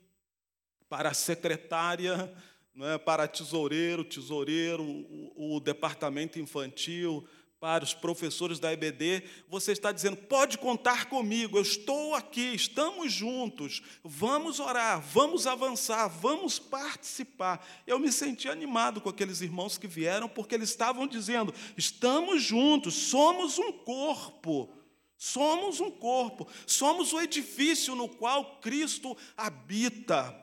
para 0.87 1.09
a 1.09 1.13
secretária, 1.13 2.33
é, 2.81 2.97
para 2.97 3.27
tesoureiro, 3.27 4.03
tesoureiro, 4.03 4.83
o, 4.83 5.55
o 5.55 5.59
departamento 5.59 6.39
infantil, 6.39 7.27
para 7.65 7.83
os 7.83 7.95
professores 7.95 8.59
da 8.59 8.71
EBD, 8.71 9.23
você 9.49 9.71
está 9.71 9.91
dizendo: 9.91 10.17
pode 10.17 10.55
contar 10.55 11.05
comigo, 11.05 11.57
eu 11.57 11.63
estou 11.63 12.13
aqui, 12.13 12.53
estamos 12.53 13.11
juntos, 13.11 13.81
vamos 14.03 14.59
orar, 14.59 15.01
vamos 15.01 15.47
avançar, 15.47 16.07
vamos 16.07 16.59
participar. 16.59 17.65
Eu 17.87 17.97
me 17.97 18.11
senti 18.11 18.47
animado 18.47 19.01
com 19.01 19.09
aqueles 19.09 19.41
irmãos 19.41 19.79
que 19.79 19.87
vieram, 19.87 20.29
porque 20.29 20.53
eles 20.53 20.69
estavam 20.69 21.07
dizendo: 21.07 21.51
estamos 21.75 22.43
juntos, 22.43 22.93
somos 22.93 23.57
um 23.57 23.71
corpo. 23.71 24.71
Somos 25.17 25.79
um 25.79 25.89
corpo, 25.89 26.45
somos 26.67 27.13
o 27.13 27.21
edifício 27.21 27.95
no 27.95 28.07
qual 28.07 28.59
Cristo 28.59 29.17
habita. 29.35 30.37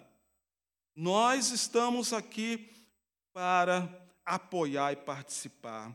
Nós 0.97 1.50
estamos 1.50 2.12
aqui 2.12 2.73
para 3.35 3.87
apoiar 4.25 4.93
e 4.93 4.97
participar. 4.97 5.95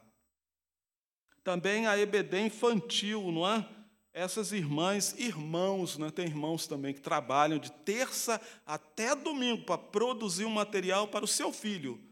Também 1.48 1.88
a 1.88 1.98
EBD 1.98 2.48
infantil, 2.48 3.32
não 3.32 3.48
é? 3.48 3.66
Essas 4.12 4.52
irmãs, 4.52 5.16
irmãos, 5.18 5.98
né? 5.98 6.12
tem 6.12 6.26
irmãos 6.26 6.68
também 6.68 6.94
que 6.94 7.00
trabalham 7.00 7.58
de 7.58 7.72
terça 7.72 8.42
até 8.66 9.16
domingo 9.16 9.64
para 9.64 9.78
produzir 9.78 10.44
um 10.44 10.50
material 10.50 11.08
para 11.08 11.24
o 11.24 11.28
seu 11.28 11.54
filho, 11.54 12.04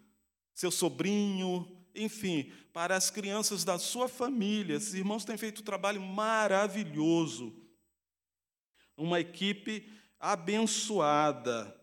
seu 0.54 0.72
sobrinho, 0.72 1.70
enfim, 1.94 2.50
para 2.72 2.96
as 2.96 3.10
crianças 3.10 3.66
da 3.66 3.78
sua 3.78 4.08
família. 4.08 4.78
Esses 4.78 4.94
irmãos 4.94 5.26
têm 5.26 5.36
feito 5.36 5.60
um 5.60 5.66
trabalho 5.66 6.00
maravilhoso. 6.00 7.54
Uma 8.96 9.20
equipe 9.20 9.92
abençoada, 10.18 11.78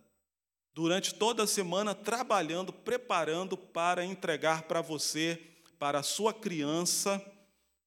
durante 0.72 1.14
toda 1.14 1.42
a 1.42 1.46
semana 1.46 1.94
trabalhando, 1.94 2.72
preparando 2.72 3.58
para 3.58 4.06
entregar 4.06 4.62
para 4.62 4.80
você, 4.80 5.38
para 5.78 5.98
a 5.98 6.02
sua 6.02 6.32
criança, 6.32 7.22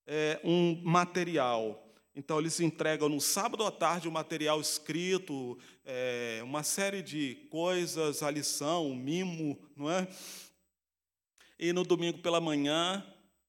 é, 0.06 0.40
um 0.44 0.80
material. 0.84 1.82
Então, 2.14 2.38
eles 2.38 2.60
entregam 2.60 3.08
no 3.08 3.20
sábado 3.20 3.64
à 3.64 3.70
tarde 3.70 4.08
o 4.08 4.10
um 4.10 4.14
material 4.14 4.60
escrito, 4.60 5.58
é, 5.84 6.40
uma 6.42 6.62
série 6.62 7.02
de 7.02 7.34
coisas, 7.50 8.22
a 8.22 8.30
lição, 8.30 8.90
o 8.90 8.96
mimo, 8.96 9.58
não 9.76 9.90
é? 9.90 10.08
E 11.58 11.72
no 11.72 11.84
domingo 11.84 12.18
pela 12.18 12.40
manhã, 12.40 13.04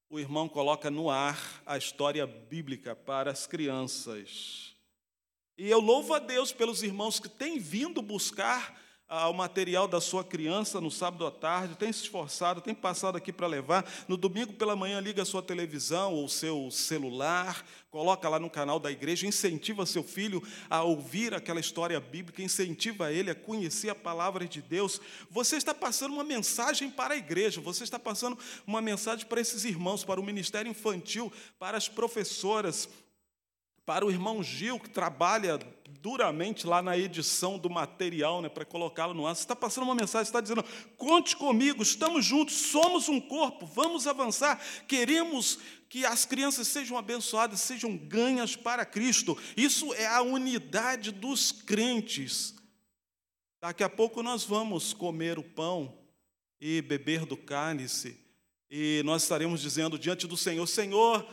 o 0.09 0.19
irmão 0.19 0.47
coloca 0.47 0.89
no 0.89 1.09
ar 1.09 1.61
a 1.65 1.77
história 1.77 2.25
bíblica 2.25 2.95
para 2.95 3.31
as 3.31 3.45
crianças. 3.45 4.75
E 5.57 5.69
eu 5.69 5.79
louvo 5.79 6.13
a 6.13 6.19
Deus 6.19 6.51
pelos 6.51 6.83
irmãos 6.83 7.19
que 7.19 7.27
têm 7.27 7.59
vindo 7.59 8.01
buscar 8.01 8.79
ah, 9.09 9.29
o 9.29 9.33
material 9.33 9.87
da 9.87 10.01
sua 10.01 10.21
criança 10.21 10.81
no 10.81 10.91
sábado 10.91 11.25
à 11.25 11.31
tarde, 11.31 11.77
tem 11.77 11.91
se 11.93 12.03
esforçado, 12.03 12.59
tem 12.59 12.75
passado 12.75 13.15
aqui 13.15 13.31
para 13.31 13.47
levar. 13.47 13.89
No 14.05 14.17
domingo 14.17 14.51
pela 14.53 14.75
manhã, 14.75 14.99
liga 14.99 15.21
a 15.21 15.25
sua 15.25 15.41
televisão 15.41 16.13
ou 16.13 16.27
seu 16.27 16.69
celular, 16.69 17.65
coloca 17.89 18.27
lá 18.27 18.37
no 18.37 18.49
canal 18.49 18.79
da 18.79 18.91
igreja, 18.91 19.25
incentiva 19.25 19.85
seu 19.85 20.03
filho 20.03 20.43
a 20.69 20.83
ouvir 20.83 21.33
aquela 21.33 21.59
história 21.59 21.97
bíblica, 22.01 22.43
incentiva 22.43 23.11
ele 23.11 23.31
a 23.31 23.35
conhecer 23.35 23.89
a 23.89 23.95
palavra 23.95 24.45
de 24.45 24.61
Deus. 24.61 24.99
Você 25.31 25.55
está 25.55 25.73
passando 25.73 26.13
uma 26.13 26.23
mensagem 26.23 26.89
para 26.89 27.13
a 27.13 27.17
igreja, 27.17 27.61
você 27.61 27.85
está 27.85 27.97
passando 27.97 28.37
uma 28.65 28.81
mensagem 28.81 29.25
para 29.25 29.39
esses 29.39 29.63
irmãos, 29.63 30.03
para 30.03 30.19
o 30.19 30.23
ministério 30.23 30.69
infantil, 30.69 31.31
para 31.57 31.77
as 31.77 31.87
professoras, 31.87 32.89
para 33.85 34.05
o 34.05 34.11
irmão 34.11 34.43
Gil, 34.43 34.77
que 34.81 34.89
trabalha 34.89 35.57
duramente 36.01 36.65
lá 36.65 36.81
na 36.81 36.97
edição 36.97 37.57
do 37.57 37.69
material, 37.69 38.41
né, 38.41 38.49
para 38.49 38.65
colocá-lo 38.65 39.13
no 39.13 39.25
ar. 39.25 39.35
Você 39.35 39.41
está 39.41 39.55
passando 39.55 39.83
uma 39.83 39.95
mensagem, 39.95 40.23
está 40.23 40.41
dizendo: 40.41 40.63
conte 40.95 41.35
comigo, 41.35 41.81
estamos 41.83 42.25
juntos, 42.25 42.55
somos 42.55 43.09
um 43.09 43.19
corpo, 43.19 43.65
vamos 43.65 44.07
avançar, 44.07 44.61
queremos 44.87 45.59
que 45.89 46.05
as 46.05 46.25
crianças 46.25 46.67
sejam 46.67 46.97
abençoadas, 46.97 47.61
sejam 47.61 47.95
ganhas 47.95 48.55
para 48.55 48.85
Cristo. 48.85 49.37
Isso 49.55 49.93
é 49.93 50.07
a 50.07 50.21
unidade 50.21 51.11
dos 51.11 51.51
crentes. 51.51 52.55
Daqui 53.61 53.83
a 53.83 53.89
pouco 53.89 54.21
nós 54.21 54.43
vamos 54.43 54.93
comer 54.93 55.39
o 55.39 55.43
pão 55.43 55.97
e 56.59 56.81
beber 56.81 57.25
do 57.25 57.37
cálice, 57.37 58.19
e 58.69 59.01
nós 59.05 59.23
estaremos 59.23 59.61
dizendo 59.61 59.97
diante 59.97 60.27
do 60.27 60.37
Senhor: 60.37 60.67
Senhor, 60.67 61.27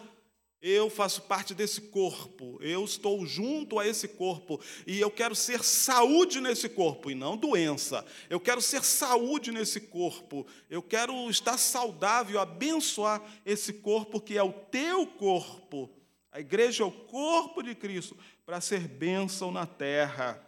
eu 0.66 0.88
faço 0.88 1.20
parte 1.20 1.54
desse 1.54 1.78
corpo, 1.78 2.56
eu 2.62 2.82
estou 2.86 3.26
junto 3.26 3.78
a 3.78 3.86
esse 3.86 4.08
corpo 4.08 4.58
e 4.86 4.98
eu 4.98 5.10
quero 5.10 5.34
ser 5.34 5.62
saúde 5.62 6.40
nesse 6.40 6.70
corpo 6.70 7.10
e 7.10 7.14
não 7.14 7.36
doença. 7.36 8.02
Eu 8.30 8.40
quero 8.40 8.62
ser 8.62 8.82
saúde 8.82 9.52
nesse 9.52 9.78
corpo, 9.78 10.46
eu 10.70 10.80
quero 10.82 11.28
estar 11.28 11.58
saudável, 11.58 12.40
abençoar 12.40 13.22
esse 13.44 13.74
corpo 13.74 14.18
que 14.18 14.38
é 14.38 14.42
o 14.42 14.54
teu 14.54 15.06
corpo. 15.06 15.90
A 16.32 16.40
igreja 16.40 16.82
é 16.82 16.86
o 16.86 16.90
corpo 16.90 17.62
de 17.62 17.74
Cristo 17.74 18.16
para 18.46 18.58
ser 18.58 18.88
bênção 18.88 19.52
na 19.52 19.66
terra. 19.66 20.42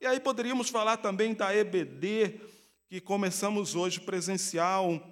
E 0.00 0.06
aí 0.06 0.18
poderíamos 0.18 0.70
falar 0.70 0.96
também 0.96 1.34
da 1.34 1.54
EBD, 1.54 2.40
que 2.88 3.00
começamos 3.00 3.76
hoje 3.76 4.00
presencial 4.00 5.11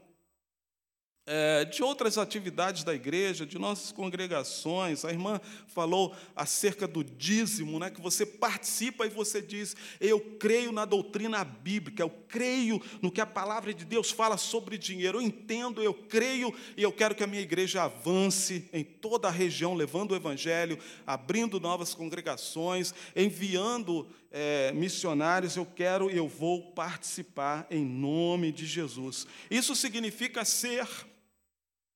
é, 1.33 1.65
de 1.65 1.81
outras 1.81 2.19
atividades 2.19 2.83
da 2.83 2.93
igreja, 2.93 3.47
de 3.47 3.57
nossas 3.57 3.93
congregações. 3.93 5.05
A 5.05 5.11
irmã 5.11 5.41
falou 5.69 6.13
acerca 6.35 6.89
do 6.89 7.05
dízimo, 7.05 7.79
né, 7.79 7.89
que 7.89 8.01
você 8.01 8.27
participa 8.27 9.07
e 9.07 9.11
você 9.11 9.41
diz: 9.41 9.77
Eu 10.01 10.19
creio 10.41 10.73
na 10.73 10.85
doutrina 10.85 11.45
bíblica, 11.45 12.03
eu 12.03 12.11
creio 12.11 12.83
no 13.01 13.13
que 13.13 13.21
a 13.21 13.27
palavra 13.27 13.73
de 13.73 13.85
Deus 13.85 14.11
fala 14.11 14.37
sobre 14.37 14.77
dinheiro, 14.77 15.19
eu 15.19 15.23
entendo, 15.23 15.81
eu 15.81 15.95
creio 15.95 16.53
e 16.77 16.83
eu 16.83 16.91
quero 16.91 17.15
que 17.15 17.23
a 17.23 17.29
minha 17.29 17.43
igreja 17.43 17.85
avance 17.85 18.69
em 18.73 18.83
toda 18.83 19.29
a 19.29 19.31
região, 19.31 19.75
levando 19.75 20.11
o 20.11 20.17
evangelho, 20.17 20.81
abrindo 21.07 21.61
novas 21.61 21.95
congregações, 21.95 22.93
enviando 23.15 24.09
é, 24.33 24.73
missionários, 24.73 25.55
eu 25.55 25.65
quero 25.67 26.11
e 26.11 26.17
eu 26.17 26.27
vou 26.27 26.73
participar 26.73 27.69
em 27.71 27.85
nome 27.85 28.51
de 28.51 28.67
Jesus. 28.67 29.29
Isso 29.49 29.77
significa 29.77 30.45
ser 30.45 30.89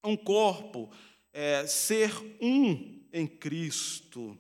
um 0.05 0.17
corpo, 0.17 0.91
é, 1.33 1.67
ser 1.67 2.13
um 2.41 3.03
em 3.13 3.27
Cristo. 3.27 4.39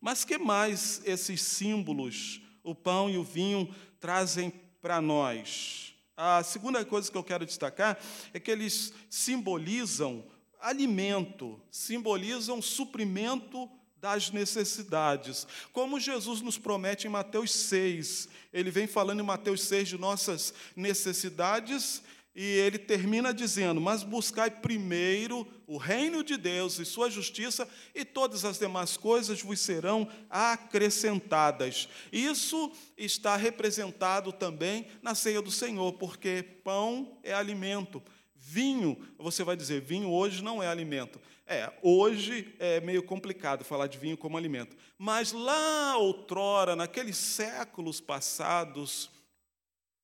Mas 0.00 0.24
que 0.24 0.36
mais 0.36 1.00
esses 1.04 1.40
símbolos, 1.40 2.40
o 2.62 2.74
pão 2.74 3.08
e 3.08 3.16
o 3.16 3.24
vinho, 3.24 3.72
trazem 4.00 4.50
para 4.80 5.00
nós? 5.00 5.94
A 6.16 6.42
segunda 6.42 6.84
coisa 6.84 7.10
que 7.10 7.16
eu 7.16 7.24
quero 7.24 7.46
destacar 7.46 7.98
é 8.34 8.40
que 8.40 8.50
eles 8.50 8.92
simbolizam 9.08 10.24
alimento, 10.60 11.60
simbolizam 11.70 12.60
suprimento 12.60 13.68
das 13.96 14.30
necessidades. 14.30 15.46
Como 15.72 16.00
Jesus 16.00 16.40
nos 16.40 16.58
promete 16.58 17.06
em 17.06 17.10
Mateus 17.10 17.52
6, 17.52 18.28
ele 18.52 18.70
vem 18.70 18.88
falando 18.88 19.20
em 19.20 19.24
Mateus 19.24 19.62
6 19.62 19.90
de 19.90 19.98
nossas 19.98 20.52
necessidades 20.74 22.02
e 22.34 22.42
ele 22.42 22.78
termina 22.78 23.32
dizendo: 23.32 23.80
Mas 23.80 24.02
buscai 24.02 24.50
primeiro 24.50 25.46
o 25.66 25.76
reino 25.76 26.24
de 26.24 26.36
Deus 26.36 26.78
e 26.78 26.84
sua 26.84 27.10
justiça, 27.10 27.68
e 27.94 28.04
todas 28.04 28.44
as 28.44 28.58
demais 28.58 28.96
coisas 28.96 29.42
vos 29.42 29.60
serão 29.60 30.08
acrescentadas. 30.30 31.88
Isso 32.10 32.72
está 32.96 33.36
representado 33.36 34.32
também 34.32 34.86
na 35.02 35.14
ceia 35.14 35.42
do 35.42 35.50
Senhor, 35.50 35.92
porque 35.94 36.42
pão 36.64 37.18
é 37.22 37.34
alimento. 37.34 38.02
Vinho, 38.34 38.98
você 39.18 39.44
vai 39.44 39.56
dizer, 39.56 39.80
vinho 39.80 40.10
hoje 40.10 40.42
não 40.42 40.62
é 40.62 40.66
alimento. 40.66 41.20
É, 41.46 41.72
hoje 41.82 42.54
é 42.58 42.80
meio 42.80 43.02
complicado 43.02 43.64
falar 43.64 43.86
de 43.86 43.98
vinho 43.98 44.16
como 44.16 44.38
alimento. 44.38 44.76
Mas 44.96 45.32
lá 45.32 45.96
outrora, 45.98 46.74
naqueles 46.74 47.16
séculos 47.16 48.00
passados, 48.00 49.10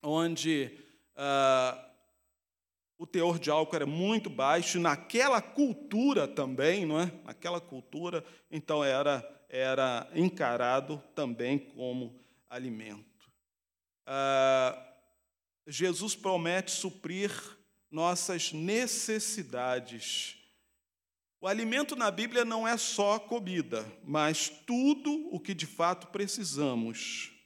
onde. 0.02 0.70
Ah, 1.16 1.87
o 2.98 3.06
teor 3.06 3.38
de 3.38 3.48
álcool 3.48 3.76
era 3.76 3.86
muito 3.86 4.28
baixo, 4.28 4.80
naquela 4.80 5.40
cultura 5.40 6.26
também, 6.26 6.84
não 6.84 7.00
é? 7.00 7.12
Naquela 7.24 7.60
cultura, 7.60 8.24
então 8.50 8.82
era, 8.82 9.24
era 9.48 10.10
encarado 10.12 11.00
também 11.14 11.58
como 11.58 12.20
alimento. 12.50 13.30
Ah, 14.04 14.76
Jesus 15.64 16.16
promete 16.16 16.72
suprir 16.72 17.30
nossas 17.88 18.52
necessidades. 18.52 20.36
O 21.40 21.46
alimento 21.46 21.94
na 21.94 22.10
Bíblia 22.10 22.44
não 22.44 22.66
é 22.66 22.76
só 22.76 23.16
comida, 23.16 23.86
mas 24.02 24.48
tudo 24.66 25.28
o 25.32 25.38
que 25.38 25.54
de 25.54 25.66
fato 25.66 26.08
precisamos. 26.08 27.37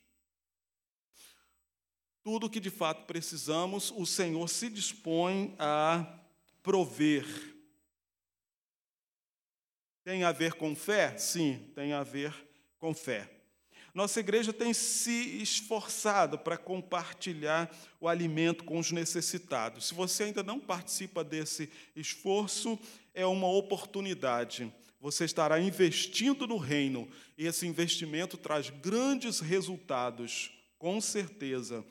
Tudo 2.22 2.46
o 2.46 2.50
que 2.50 2.60
de 2.60 2.70
fato 2.70 3.04
precisamos, 3.04 3.92
o 3.96 4.06
Senhor 4.06 4.48
se 4.48 4.68
dispõe 4.68 5.54
a 5.58 6.06
prover. 6.62 7.26
Tem 10.04 10.22
a 10.22 10.32
ver 10.32 10.54
com 10.54 10.74
fé? 10.74 11.16
Sim, 11.18 11.70
tem 11.74 11.92
a 11.92 12.02
ver 12.02 12.34
com 12.78 12.94
fé. 12.94 13.28
Nossa 13.94 14.20
igreja 14.20 14.52
tem 14.52 14.72
se 14.72 15.42
esforçado 15.42 16.38
para 16.38 16.56
compartilhar 16.56 17.70
o 18.00 18.08
alimento 18.08 18.64
com 18.64 18.78
os 18.78 18.90
necessitados. 18.90 19.88
Se 19.88 19.94
você 19.94 20.24
ainda 20.24 20.42
não 20.42 20.58
participa 20.58 21.22
desse 21.22 21.70
esforço, 21.94 22.78
é 23.12 23.26
uma 23.26 23.48
oportunidade. 23.48 24.72
Você 24.98 25.24
estará 25.24 25.60
investindo 25.60 26.46
no 26.46 26.56
reino 26.56 27.06
e 27.36 27.46
esse 27.46 27.66
investimento 27.66 28.38
traz 28.38 28.70
grandes 28.70 29.40
resultados, 29.40 30.50
com 30.78 31.00
certeza, 31.00 31.84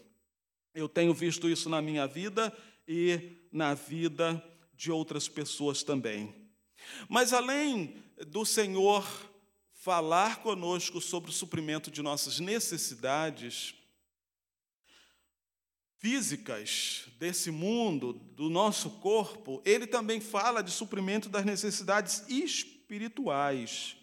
eu 0.74 0.88
tenho 0.88 1.14
visto 1.14 1.50
isso 1.50 1.70
na 1.70 1.82
minha 1.82 2.08
vida 2.08 2.56
e 2.88 3.38
na 3.52 3.74
vida 3.74 4.44
de 4.74 4.92
outras 4.92 5.28
pessoas 5.28 5.84
também. 5.84 6.34
Mas 7.08 7.34
além 7.34 7.96
do 8.28 8.46
Senhor 8.46 9.06
falar 9.74 10.38
conosco 10.38 11.02
sobre 11.02 11.30
o 11.30 11.34
suprimento 11.34 11.90
de 11.90 12.02
nossas 12.02 12.40
necessidades 12.40 13.74
físicas 15.98 17.06
desse 17.20 17.52
mundo, 17.52 18.14
do 18.14 18.50
nosso 18.50 18.90
corpo, 19.00 19.62
ele 19.64 19.86
também 19.86 20.20
fala 20.20 20.64
de 20.64 20.72
suprimento 20.72 21.30
das 21.30 21.46
necessidades 21.46 22.24
espirituais. 22.28 23.96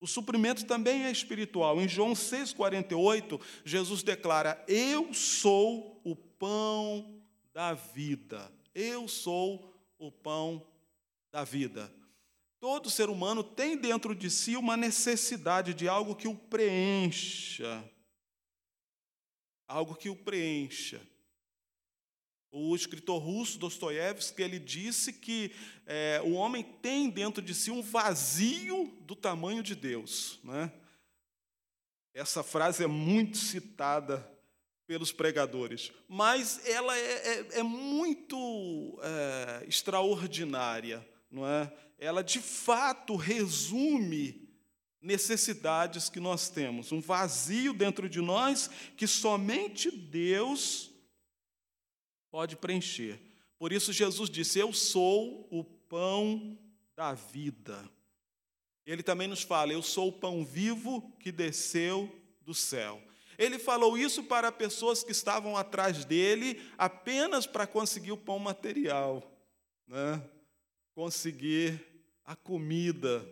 O 0.00 0.06
suprimento 0.06 0.64
também 0.64 1.04
é 1.04 1.10
espiritual. 1.10 1.80
Em 1.80 1.88
João 1.88 2.12
6,48, 2.12 3.40
Jesus 3.64 4.02
declara: 4.02 4.62
Eu 4.68 5.12
sou 5.12 6.00
o 6.04 6.14
pão 6.14 7.20
da 7.52 7.74
vida. 7.74 8.52
Eu 8.74 9.08
sou 9.08 9.74
o 9.98 10.12
pão 10.12 10.64
da 11.32 11.42
vida. 11.42 11.92
Todo 12.60 12.90
ser 12.90 13.08
humano 13.08 13.42
tem 13.42 13.76
dentro 13.76 14.14
de 14.14 14.30
si 14.30 14.56
uma 14.56 14.76
necessidade 14.76 15.74
de 15.74 15.88
algo 15.88 16.14
que 16.14 16.28
o 16.28 16.34
preencha. 16.34 17.84
Algo 19.66 19.94
que 19.94 20.08
o 20.08 20.16
preencha. 20.16 21.00
O 22.50 22.74
escritor 22.74 23.22
russo 23.22 23.58
Dostoiévski 23.58 24.42
ele 24.42 24.58
disse 24.58 25.12
que 25.12 25.52
é, 25.86 26.20
o 26.24 26.32
homem 26.32 26.62
tem 26.62 27.10
dentro 27.10 27.42
de 27.42 27.54
si 27.54 27.70
um 27.70 27.82
vazio 27.82 28.96
do 29.02 29.14
tamanho 29.14 29.62
de 29.62 29.74
Deus. 29.74 30.40
Né? 30.42 30.72
Essa 32.14 32.42
frase 32.42 32.82
é 32.82 32.86
muito 32.86 33.36
citada 33.36 34.26
pelos 34.86 35.12
pregadores, 35.12 35.92
mas 36.08 36.66
ela 36.66 36.96
é, 36.96 37.00
é, 37.00 37.58
é 37.58 37.62
muito 37.62 38.98
é, 39.02 39.66
extraordinária, 39.68 41.06
não 41.30 41.46
é? 41.46 41.70
Ela 41.98 42.24
de 42.24 42.40
fato 42.40 43.14
resume 43.14 44.48
necessidades 45.00 46.08
que 46.08 46.18
nós 46.18 46.48
temos, 46.48 46.90
um 46.90 47.00
vazio 47.00 47.74
dentro 47.74 48.08
de 48.08 48.22
nós 48.22 48.70
que 48.96 49.06
somente 49.06 49.90
Deus 49.90 50.87
pode 52.30 52.56
preencher. 52.56 53.20
Por 53.58 53.72
isso 53.72 53.92
Jesus 53.92 54.30
disse: 54.30 54.58
Eu 54.58 54.72
sou 54.72 55.46
o 55.50 55.64
pão 55.64 56.58
da 56.96 57.14
vida. 57.14 57.88
Ele 58.86 59.02
também 59.02 59.28
nos 59.28 59.42
fala: 59.42 59.72
Eu 59.72 59.82
sou 59.82 60.08
o 60.08 60.12
pão 60.12 60.44
vivo 60.44 61.12
que 61.20 61.32
desceu 61.32 62.10
do 62.42 62.54
céu. 62.54 63.02
Ele 63.36 63.58
falou 63.58 63.96
isso 63.96 64.24
para 64.24 64.50
pessoas 64.50 65.04
que 65.04 65.12
estavam 65.12 65.56
atrás 65.56 66.04
dele 66.04 66.60
apenas 66.76 67.46
para 67.46 67.68
conseguir 67.68 68.10
o 68.10 68.16
pão 68.16 68.38
material, 68.38 69.22
né? 69.86 70.20
conseguir 70.92 71.80
a 72.24 72.34
comida 72.34 73.24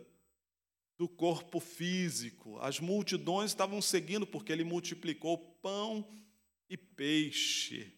do 0.96 1.08
corpo 1.08 1.58
físico. 1.58 2.56
As 2.60 2.78
multidões 2.78 3.50
estavam 3.50 3.82
seguindo 3.82 4.26
porque 4.26 4.52
ele 4.52 4.62
multiplicou 4.62 5.38
pão 5.60 6.06
e 6.70 6.76
peixe. 6.76 7.92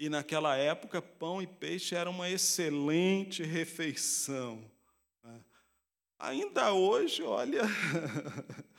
E 0.00 0.08
naquela 0.08 0.56
época, 0.56 1.02
pão 1.02 1.42
e 1.42 1.46
peixe 1.46 1.94
era 1.94 2.08
uma 2.08 2.26
excelente 2.30 3.42
refeição. 3.42 4.64
Né? 5.22 5.38
Ainda 6.18 6.72
hoje, 6.72 7.22
olha, 7.22 7.64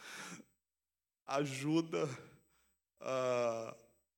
ajuda. 1.28 2.06
Uh, 3.00 3.76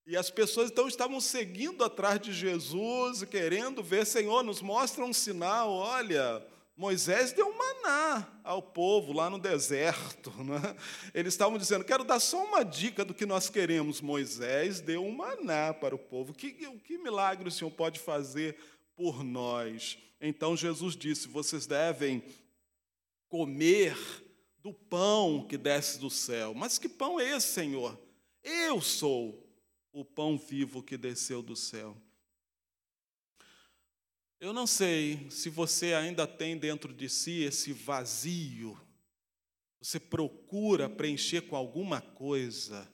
e 0.07 0.15
as 0.15 0.29
pessoas 0.29 0.71
então 0.71 0.87
estavam 0.87 1.19
seguindo 1.19 1.83
atrás 1.83 2.21
de 2.21 2.31
Jesus, 2.31 3.21
querendo 3.25 3.83
ver, 3.83 4.05
Senhor, 4.05 4.41
nos 4.41 4.61
mostra 4.61 5.03
um 5.03 5.11
sinal, 5.11 5.73
olha, 5.73 6.41
Moisés 6.75 7.31
deu 7.31 7.47
um 7.47 7.57
maná 7.57 8.27
ao 8.43 8.61
povo 8.61 9.13
lá 9.13 9.29
no 9.29 9.39
deserto. 9.39 10.31
Né? 10.43 10.75
Eles 11.13 11.33
estavam 11.33 11.57
dizendo: 11.57 11.85
quero 11.85 12.03
dar 12.03 12.19
só 12.19 12.43
uma 12.43 12.63
dica 12.63 13.05
do 13.05 13.13
que 13.13 13.25
nós 13.25 13.49
queremos. 13.49 14.01
Moisés 14.01 14.81
deu 14.81 15.05
um 15.05 15.11
maná 15.11 15.73
para 15.73 15.95
o 15.95 15.99
povo. 15.99 16.33
Que, 16.33 16.51
que 16.51 16.97
milagre 16.97 17.47
o 17.47 17.51
Senhor 17.51 17.71
pode 17.71 17.99
fazer 17.99 18.57
por 18.95 19.23
nós? 19.23 19.97
Então 20.19 20.57
Jesus 20.57 20.95
disse: 20.95 21.27
vocês 21.27 21.67
devem 21.67 22.23
comer 23.29 23.95
do 24.59 24.73
pão 24.73 25.45
que 25.47 25.57
desce 25.57 25.99
do 25.99 26.09
céu. 26.09 26.53
Mas 26.53 26.77
que 26.77 26.89
pão 26.89 27.19
é 27.19 27.35
esse, 27.35 27.47
Senhor? 27.47 27.99
Eu 28.43 28.81
sou 28.81 29.45
o 29.91 30.03
pão 30.03 30.37
vivo 30.37 30.81
que 30.81 30.97
desceu 30.97 31.41
do 31.41 31.55
céu. 31.55 31.95
Eu 34.43 34.51
não 34.51 34.67
sei 34.67 35.25
se 35.29 35.49
você 35.49 35.93
ainda 35.93 36.27
tem 36.27 36.57
dentro 36.57 36.93
de 36.93 37.07
si 37.07 37.43
esse 37.43 37.71
vazio. 37.71 38.77
Você 39.81 40.01
procura 40.01 40.89
preencher 40.89 41.43
com 41.43 41.55
alguma 41.55 42.01
coisa, 42.01 42.91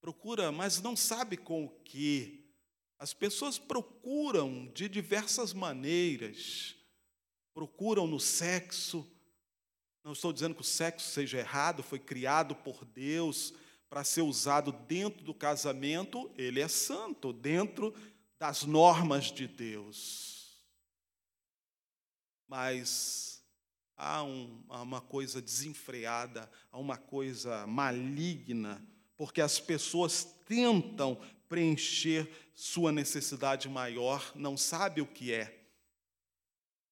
procura, 0.00 0.52
mas 0.52 0.80
não 0.80 0.94
sabe 0.94 1.36
com 1.36 1.64
o 1.64 1.68
que. 1.68 2.46
As 3.00 3.12
pessoas 3.12 3.58
procuram 3.58 4.70
de 4.72 4.88
diversas 4.88 5.52
maneiras. 5.52 6.76
Procuram 7.52 8.06
no 8.06 8.20
sexo. 8.20 9.04
Não 10.04 10.12
estou 10.12 10.32
dizendo 10.32 10.54
que 10.54 10.60
o 10.60 10.64
sexo 10.64 11.10
seja 11.10 11.38
errado, 11.38 11.82
foi 11.82 11.98
criado 11.98 12.54
por 12.54 12.84
Deus 12.84 13.52
para 13.90 14.04
ser 14.04 14.22
usado 14.22 14.70
dentro 14.70 15.24
do 15.24 15.34
casamento, 15.34 16.30
ele 16.38 16.60
é 16.60 16.68
santo, 16.68 17.32
dentro 17.32 17.92
das 18.38 18.62
normas 18.62 19.32
de 19.32 19.48
Deus 19.48 20.41
mas 22.52 23.42
há, 23.96 24.22
um, 24.22 24.62
uma 24.68 25.00
coisa 25.00 25.40
desenfreada, 25.40 26.50
há 26.70 26.78
uma 26.78 26.98
coisa 26.98 27.66
maligna, 27.66 28.86
porque 29.16 29.40
as 29.40 29.58
pessoas 29.58 30.24
tentam 30.46 31.18
preencher 31.48 32.30
sua 32.54 32.92
necessidade 32.92 33.70
maior, 33.70 34.32
não 34.34 34.54
sabe 34.54 35.00
o 35.00 35.06
que 35.06 35.32
é. 35.32 35.64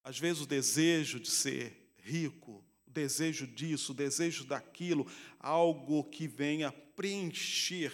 Às 0.03 0.18
vezes 0.18 0.40
o 0.40 0.46
desejo 0.46 1.20
de 1.20 1.29
ser 1.29 1.92
rico, 1.99 2.64
o 2.87 2.90
desejo 2.90 3.46
disso, 3.46 3.92
o 3.92 3.94
desejo 3.94 4.44
daquilo, 4.44 5.07
algo 5.38 6.05
que 6.05 6.27
venha 6.27 6.73
preencher 6.73 7.92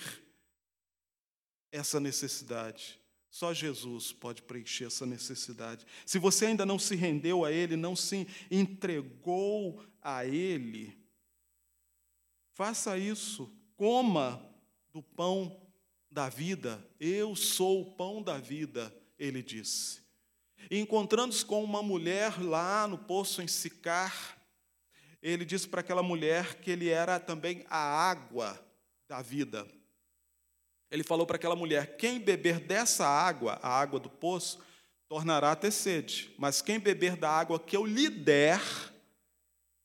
essa 1.72 1.98
necessidade. 1.98 3.00
Só 3.37 3.53
Jesus 3.53 4.12
pode 4.12 4.40
preencher 4.40 4.87
essa 4.87 5.05
necessidade. 5.05 5.85
Se 6.07 6.18
você 6.18 6.46
ainda 6.46 6.64
não 6.64 6.79
se 6.79 6.96
rendeu 6.96 7.44
a 7.44 7.53
Ele, 7.53 7.77
não 7.77 7.94
se 7.94 8.27
entregou 8.51 9.85
a 10.01 10.25
Ele, 10.25 10.99
faça 12.55 12.96
isso. 12.96 13.55
Coma 13.77 14.42
do 14.90 15.03
pão 15.03 15.61
da 16.11 16.31
vida. 16.31 16.83
Eu 16.99 17.37
sou 17.37 17.83
o 17.83 17.94
pão 17.94 18.22
da 18.22 18.38
vida, 18.38 18.90
ele 19.18 19.42
disse. 19.42 20.01
Encontrando-se 20.70 21.44
com 21.44 21.62
uma 21.62 21.83
mulher 21.83 22.42
lá 22.42 22.88
no 22.88 22.96
poço 22.96 23.42
em 23.42 23.49
Sicar, 23.49 24.42
ele 25.20 25.44
disse 25.44 25.68
para 25.68 25.83
aquela 25.83 26.03
mulher 26.03 26.55
que 26.62 26.70
ele 26.70 26.88
era 26.88 27.20
também 27.20 27.66
a 27.68 27.77
água 27.77 28.59
da 29.07 29.20
vida. 29.20 29.68
Ele 30.96 31.04
falou 31.04 31.26
para 31.26 31.37
aquela 31.37 31.54
mulher: 31.54 31.98
quem 31.98 32.18
beber 32.18 32.59
dessa 32.59 33.06
água, 33.06 33.61
a 33.62 33.68
água 33.68 34.00
do 34.00 34.09
poço, 34.09 34.64
tornará 35.06 35.52
a 35.52 35.56
ter 35.56 35.70
sede, 35.70 36.35
mas 36.38 36.62
quem 36.62 36.80
beber 36.80 37.16
da 37.16 37.30
água 37.30 37.61
que 37.61 37.76
eu 37.76 37.85
lhe 37.85 38.09
der, 38.09 38.59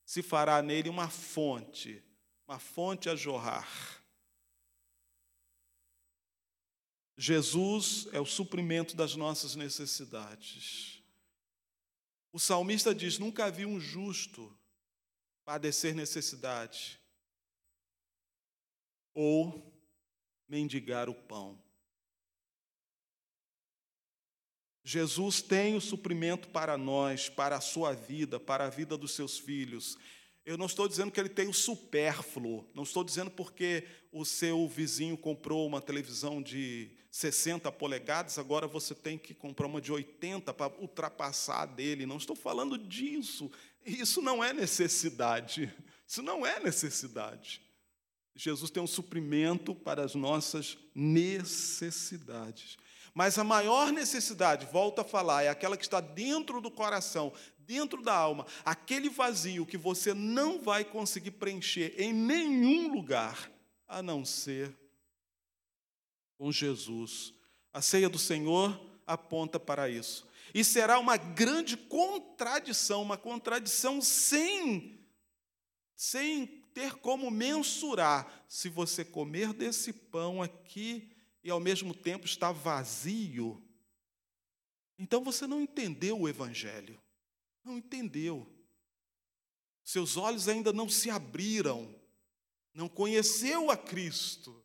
se 0.06 0.22
fará 0.22 0.62
nele 0.62 0.88
uma 0.88 1.10
fonte, 1.10 2.02
uma 2.48 2.58
fonte 2.58 3.10
a 3.10 3.14
jorrar. 3.14 4.02
Jesus 7.14 8.08
é 8.12 8.18
o 8.18 8.24
suprimento 8.24 8.96
das 8.96 9.14
nossas 9.14 9.54
necessidades. 9.54 11.02
O 12.32 12.38
salmista 12.38 12.94
diz: 12.94 13.18
Nunca 13.18 13.50
vi 13.50 13.66
um 13.66 13.78
justo 13.78 14.58
padecer 15.44 15.94
necessidade, 15.94 16.98
ou 19.12 19.71
mendigar 20.52 21.08
o 21.08 21.14
pão. 21.14 21.58
Jesus 24.84 25.40
tem 25.40 25.74
o 25.74 25.80
suprimento 25.80 26.48
para 26.48 26.76
nós, 26.76 27.30
para 27.30 27.56
a 27.56 27.60
sua 27.60 27.94
vida, 27.94 28.38
para 28.38 28.66
a 28.66 28.68
vida 28.68 28.98
dos 28.98 29.12
seus 29.12 29.38
filhos. 29.38 29.96
Eu 30.44 30.58
não 30.58 30.66
estou 30.66 30.86
dizendo 30.86 31.10
que 31.10 31.18
ele 31.18 31.30
tem 31.30 31.48
o 31.48 31.54
supérfluo, 31.54 32.68
não 32.74 32.82
estou 32.82 33.02
dizendo 33.02 33.30
porque 33.30 33.88
o 34.12 34.26
seu 34.26 34.68
vizinho 34.68 35.16
comprou 35.16 35.66
uma 35.66 35.80
televisão 35.80 36.42
de 36.42 36.90
60 37.10 37.72
polegadas, 37.72 38.38
agora 38.38 38.66
você 38.66 38.94
tem 38.94 39.16
que 39.16 39.32
comprar 39.32 39.66
uma 39.66 39.80
de 39.80 39.90
80 39.90 40.52
para 40.52 40.74
ultrapassar 40.78 41.62
a 41.62 41.66
dele. 41.66 42.04
Não 42.04 42.18
estou 42.18 42.36
falando 42.36 42.76
disso. 42.76 43.50
Isso 43.86 44.20
não 44.20 44.44
é 44.44 44.52
necessidade. 44.52 45.74
Isso 46.06 46.22
não 46.22 46.44
é 46.44 46.60
necessidade. 46.60 47.62
Jesus 48.34 48.70
tem 48.70 48.82
um 48.82 48.86
suprimento 48.86 49.74
para 49.74 50.04
as 50.04 50.14
nossas 50.14 50.78
necessidades. 50.94 52.76
Mas 53.14 53.38
a 53.38 53.44
maior 53.44 53.92
necessidade, 53.92 54.66
volta 54.66 55.02
a 55.02 55.04
falar, 55.04 55.42
é 55.42 55.48
aquela 55.48 55.76
que 55.76 55.84
está 55.84 56.00
dentro 56.00 56.60
do 56.60 56.70
coração, 56.70 57.32
dentro 57.58 58.02
da 58.02 58.14
alma, 58.14 58.46
aquele 58.64 59.10
vazio 59.10 59.66
que 59.66 59.76
você 59.76 60.14
não 60.14 60.60
vai 60.60 60.84
conseguir 60.84 61.32
preencher 61.32 61.94
em 61.98 62.12
nenhum 62.12 62.92
lugar, 62.92 63.50
a 63.86 64.02
não 64.02 64.24
ser 64.24 64.74
com 66.38 66.50
Jesus. 66.50 67.34
A 67.72 67.82
ceia 67.82 68.08
do 68.08 68.18
Senhor 68.18 68.80
aponta 69.06 69.60
para 69.60 69.88
isso. 69.88 70.26
E 70.54 70.64
será 70.64 70.98
uma 70.98 71.16
grande 71.16 71.76
contradição, 71.76 73.02
uma 73.02 73.16
contradição 73.16 74.00
sem, 74.00 74.98
sem 75.94 76.61
ter 76.74 76.94
como 76.96 77.30
mensurar 77.30 78.44
se 78.48 78.68
você 78.68 79.04
comer 79.04 79.52
desse 79.52 79.92
pão 79.92 80.42
aqui 80.42 81.10
e 81.44 81.50
ao 81.50 81.60
mesmo 81.60 81.94
tempo 81.94 82.26
está 82.26 82.52
vazio. 82.52 83.62
Então 84.98 85.22
você 85.24 85.46
não 85.46 85.60
entendeu 85.60 86.20
o 86.20 86.28
Evangelho, 86.28 87.00
não 87.64 87.76
entendeu. 87.78 88.46
Seus 89.84 90.16
olhos 90.16 90.48
ainda 90.48 90.72
não 90.72 90.88
se 90.88 91.10
abriram, 91.10 91.94
não 92.72 92.88
conheceu 92.88 93.70
a 93.70 93.76
Cristo. 93.76 94.64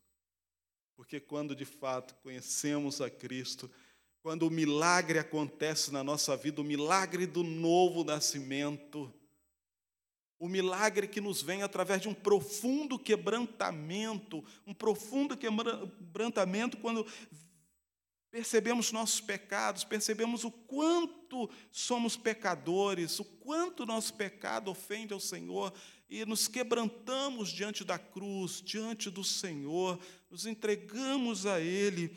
Porque 0.95 1.19
quando 1.19 1.55
de 1.55 1.65
fato 1.65 2.15
conhecemos 2.21 3.01
a 3.01 3.09
Cristo, 3.09 3.69
quando 4.21 4.47
o 4.47 4.51
milagre 4.51 5.19
acontece 5.19 5.91
na 5.91 6.03
nossa 6.03 6.35
vida, 6.35 6.59
o 6.59 6.63
milagre 6.63 7.25
do 7.25 7.43
novo 7.43 8.03
nascimento, 8.03 9.13
o 10.39 10.47
milagre 10.47 11.07
que 11.07 11.19
nos 11.19 11.41
vem 11.41 11.63
através 11.63 12.01
de 12.01 12.07
um 12.07 12.13
profundo 12.13 12.99
quebrantamento, 12.99 14.43
um 14.65 14.73
profundo 14.73 15.35
quebrantamento 15.35 16.77
quando 16.77 17.05
percebemos 18.29 18.91
nossos 18.91 19.19
pecados, 19.19 19.83
percebemos 19.83 20.43
o 20.43 20.51
quanto 20.51 21.49
somos 21.71 22.15
pecadores, 22.15 23.19
o 23.19 23.25
quanto 23.25 23.85
nosso 23.85 24.13
pecado 24.13 24.69
ofende 24.69 25.13
ao 25.13 25.19
Senhor, 25.19 25.73
e 26.09 26.23
nos 26.25 26.47
quebrantamos 26.47 27.49
diante 27.49 27.83
da 27.83 27.97
cruz, 27.97 28.61
diante 28.63 29.09
do 29.09 29.23
Senhor, 29.23 29.99
nos 30.29 30.45
entregamos 30.45 31.45
a 31.45 31.59
Ele 31.59 32.15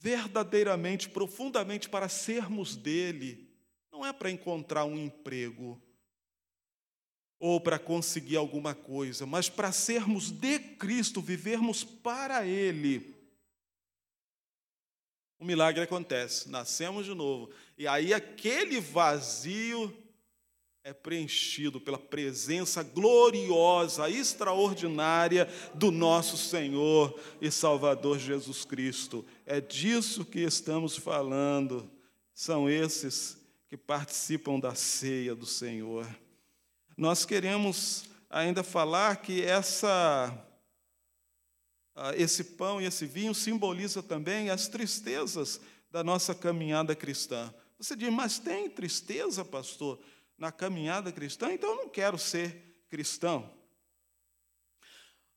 verdadeiramente, 0.00 1.08
profundamente 1.08 1.88
para 1.88 2.08
sermos 2.08 2.74
dele, 2.74 3.48
não 3.92 4.04
é 4.04 4.12
para 4.12 4.30
encontrar 4.30 4.84
um 4.84 4.98
emprego 4.98 5.80
ou 7.44 7.60
para 7.60 7.76
conseguir 7.76 8.36
alguma 8.36 8.72
coisa, 8.72 9.26
mas 9.26 9.48
para 9.48 9.72
sermos 9.72 10.30
de 10.30 10.60
Cristo, 10.60 11.20
vivermos 11.20 11.82
para 11.82 12.46
Ele. 12.46 13.16
O 15.40 15.44
milagre 15.44 15.82
acontece, 15.82 16.48
nascemos 16.48 17.04
de 17.04 17.12
novo, 17.12 17.50
e 17.76 17.84
aí 17.84 18.14
aquele 18.14 18.80
vazio 18.80 19.92
é 20.84 20.92
preenchido 20.92 21.80
pela 21.80 21.98
presença 21.98 22.80
gloriosa, 22.84 24.08
extraordinária 24.08 25.48
do 25.74 25.90
nosso 25.90 26.36
Senhor 26.36 27.18
e 27.40 27.50
Salvador 27.50 28.20
Jesus 28.20 28.64
Cristo. 28.64 29.26
É 29.44 29.60
disso 29.60 30.24
que 30.24 30.40
estamos 30.40 30.96
falando. 30.96 31.90
São 32.32 32.70
esses 32.70 33.36
que 33.68 33.76
participam 33.76 34.60
da 34.60 34.76
ceia 34.76 35.34
do 35.34 35.46
Senhor. 35.46 36.06
Nós 36.96 37.24
queremos 37.24 38.04
ainda 38.28 38.62
falar 38.62 39.16
que 39.16 39.42
essa 39.42 40.32
ah, 41.94 42.16
esse 42.16 42.44
pão 42.44 42.80
e 42.80 42.86
esse 42.86 43.06
vinho 43.06 43.34
simboliza 43.34 44.02
também 44.02 44.50
as 44.50 44.68
tristezas 44.68 45.60
da 45.90 46.02
nossa 46.02 46.34
caminhada 46.34 46.96
cristã. 46.96 47.52
Você 47.78 47.94
diz, 47.94 48.10
mas 48.10 48.38
tem 48.38 48.70
tristeza, 48.70 49.44
pastor? 49.44 50.02
na 50.42 50.50
caminhada 50.50 51.12
cristã, 51.12 51.52
então 51.52 51.70
eu 51.70 51.76
não 51.76 51.88
quero 51.88 52.18
ser 52.18 52.84
cristão. 52.88 53.48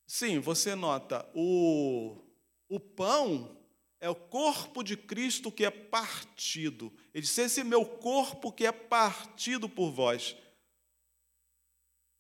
Sim, 0.08 0.40
você 0.40 0.74
nota, 0.74 1.30
o, 1.36 2.24
o 2.68 2.80
pão 2.80 3.56
é 4.00 4.10
o 4.10 4.16
corpo 4.16 4.84
de 4.84 4.98
Cristo 4.98 5.52
que 5.52 5.64
é 5.64 5.70
partido. 5.70 6.92
Ele 7.14 7.22
disse: 7.22 7.42
Esse 7.42 7.62
é 7.62 7.64
meu 7.64 7.86
corpo 7.86 8.52
que 8.52 8.66
é 8.66 8.72
partido 8.72 9.70
por 9.70 9.92
vós. 9.92 10.36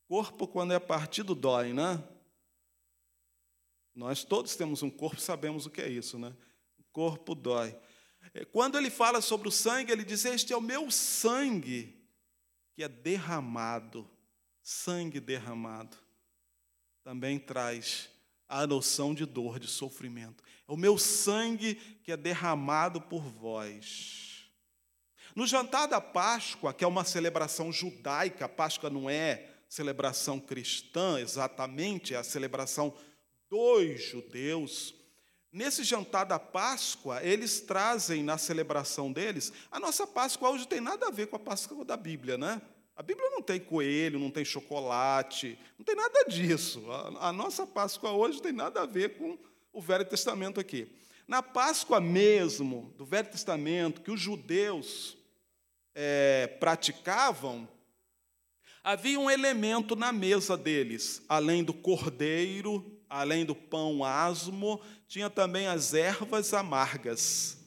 Corpo, 0.07 0.47
quando 0.47 0.73
é 0.73 0.79
partido, 0.79 1.33
dói, 1.33 1.73
né? 1.73 2.03
Nós 3.93 4.23
todos 4.23 4.55
temos 4.55 4.83
um 4.83 4.89
corpo, 4.89 5.19
sabemos 5.19 5.65
o 5.65 5.69
que 5.69 5.81
é 5.81 5.89
isso, 5.89 6.19
né? 6.19 6.35
O 6.77 6.83
corpo 6.91 7.33
dói. 7.33 7.75
Quando 8.51 8.77
ele 8.77 8.89
fala 8.89 9.21
sobre 9.21 9.47
o 9.47 9.51
sangue, 9.51 9.91
ele 9.91 10.03
diz: 10.03 10.25
Este 10.25 10.51
é 10.51 10.57
o 10.57 10.61
meu 10.61 10.91
sangue 10.91 12.05
que 12.73 12.83
é 12.83 12.89
derramado, 12.89 14.09
sangue 14.61 15.19
derramado, 15.19 15.97
também 17.03 17.39
traz 17.39 18.09
a 18.47 18.67
noção 18.67 19.13
de 19.13 19.25
dor, 19.25 19.59
de 19.59 19.67
sofrimento. 19.67 20.43
É 20.67 20.71
o 20.71 20.77
meu 20.77 20.97
sangue 20.97 21.75
que 22.03 22.11
é 22.11 22.17
derramado 22.17 22.99
por 22.99 23.21
vós. 23.21 24.45
No 25.33 25.47
jantar 25.47 25.87
da 25.87 26.01
Páscoa, 26.01 26.73
que 26.73 26.83
é 26.83 26.87
uma 26.87 27.03
celebração 27.03 27.71
judaica, 27.71 28.45
a 28.45 28.49
Páscoa 28.49 28.89
não 28.89 29.09
é 29.09 29.54
celebração 29.75 30.39
cristã 30.39 31.19
exatamente, 31.19 32.13
é 32.13 32.17
a 32.17 32.23
celebração 32.23 32.93
dos 33.49 34.01
judeus. 34.01 34.95
Nesse 35.51 35.83
jantar 35.83 36.23
da 36.23 36.39
Páscoa, 36.39 37.21
eles 37.21 37.59
trazem 37.59 38.23
na 38.23 38.37
celebração 38.37 39.11
deles, 39.11 39.51
a 39.69 39.77
nossa 39.77 40.07
Páscoa 40.07 40.49
hoje 40.49 40.65
tem 40.65 40.79
nada 40.79 41.07
a 41.07 41.11
ver 41.11 41.27
com 41.27 41.35
a 41.35 41.39
Páscoa 41.39 41.83
da 41.83 41.97
Bíblia, 41.97 42.37
né? 42.37 42.61
A 42.95 43.03
Bíblia 43.03 43.29
não 43.29 43.41
tem 43.41 43.59
coelho, 43.59 44.17
não 44.17 44.31
tem 44.31 44.45
chocolate, 44.45 45.59
não 45.77 45.83
tem 45.83 45.95
nada 45.95 46.23
disso. 46.29 46.81
A, 47.19 47.33
nossa 47.33 47.67
Páscoa 47.67 48.11
hoje 48.11 48.41
tem 48.41 48.53
nada 48.53 48.81
a 48.81 48.85
ver 48.85 49.17
com 49.17 49.37
o 49.73 49.81
Velho 49.81 50.05
Testamento 50.05 50.57
aqui. 50.57 50.87
Na 51.27 51.43
Páscoa 51.43 51.99
mesmo, 51.99 52.93
do 52.97 53.03
Velho 53.03 53.29
Testamento, 53.29 53.99
que 53.99 54.11
os 54.11 54.21
judeus 54.21 55.17
é, 55.93 56.47
praticavam, 56.61 57.67
havia 58.85 59.19
um 59.19 59.31
elemento 59.31 59.95
na 59.95 60.11
mesa 60.11 60.55
deles, 60.55 61.23
além 61.27 61.63
do 61.63 61.73
cordeiro, 61.73 63.01
além 63.09 63.43
do 63.43 63.55
pão 63.55 64.03
asmo, 64.03 64.79
tinha 65.07 65.27
também 65.27 65.65
as 65.65 65.95
ervas 65.95 66.53
amargas. 66.53 67.57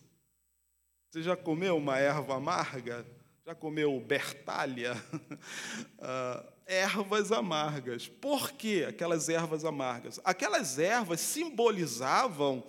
Você 1.10 1.20
já 1.20 1.36
comeu 1.36 1.76
uma 1.76 1.98
erva 1.98 2.36
amarga? 2.36 3.04
Já 3.44 3.52
comeu 3.52 3.98
bertalha? 3.98 4.94
uh, 5.12 6.52
ervas 6.64 7.32
amargas. 7.32 8.06
Por 8.06 8.52
que 8.52 8.84
aquelas 8.84 9.28
ervas 9.28 9.64
amargas? 9.64 10.20
Aquelas 10.22 10.78
ervas 10.78 11.20
simbolizavam 11.20 12.62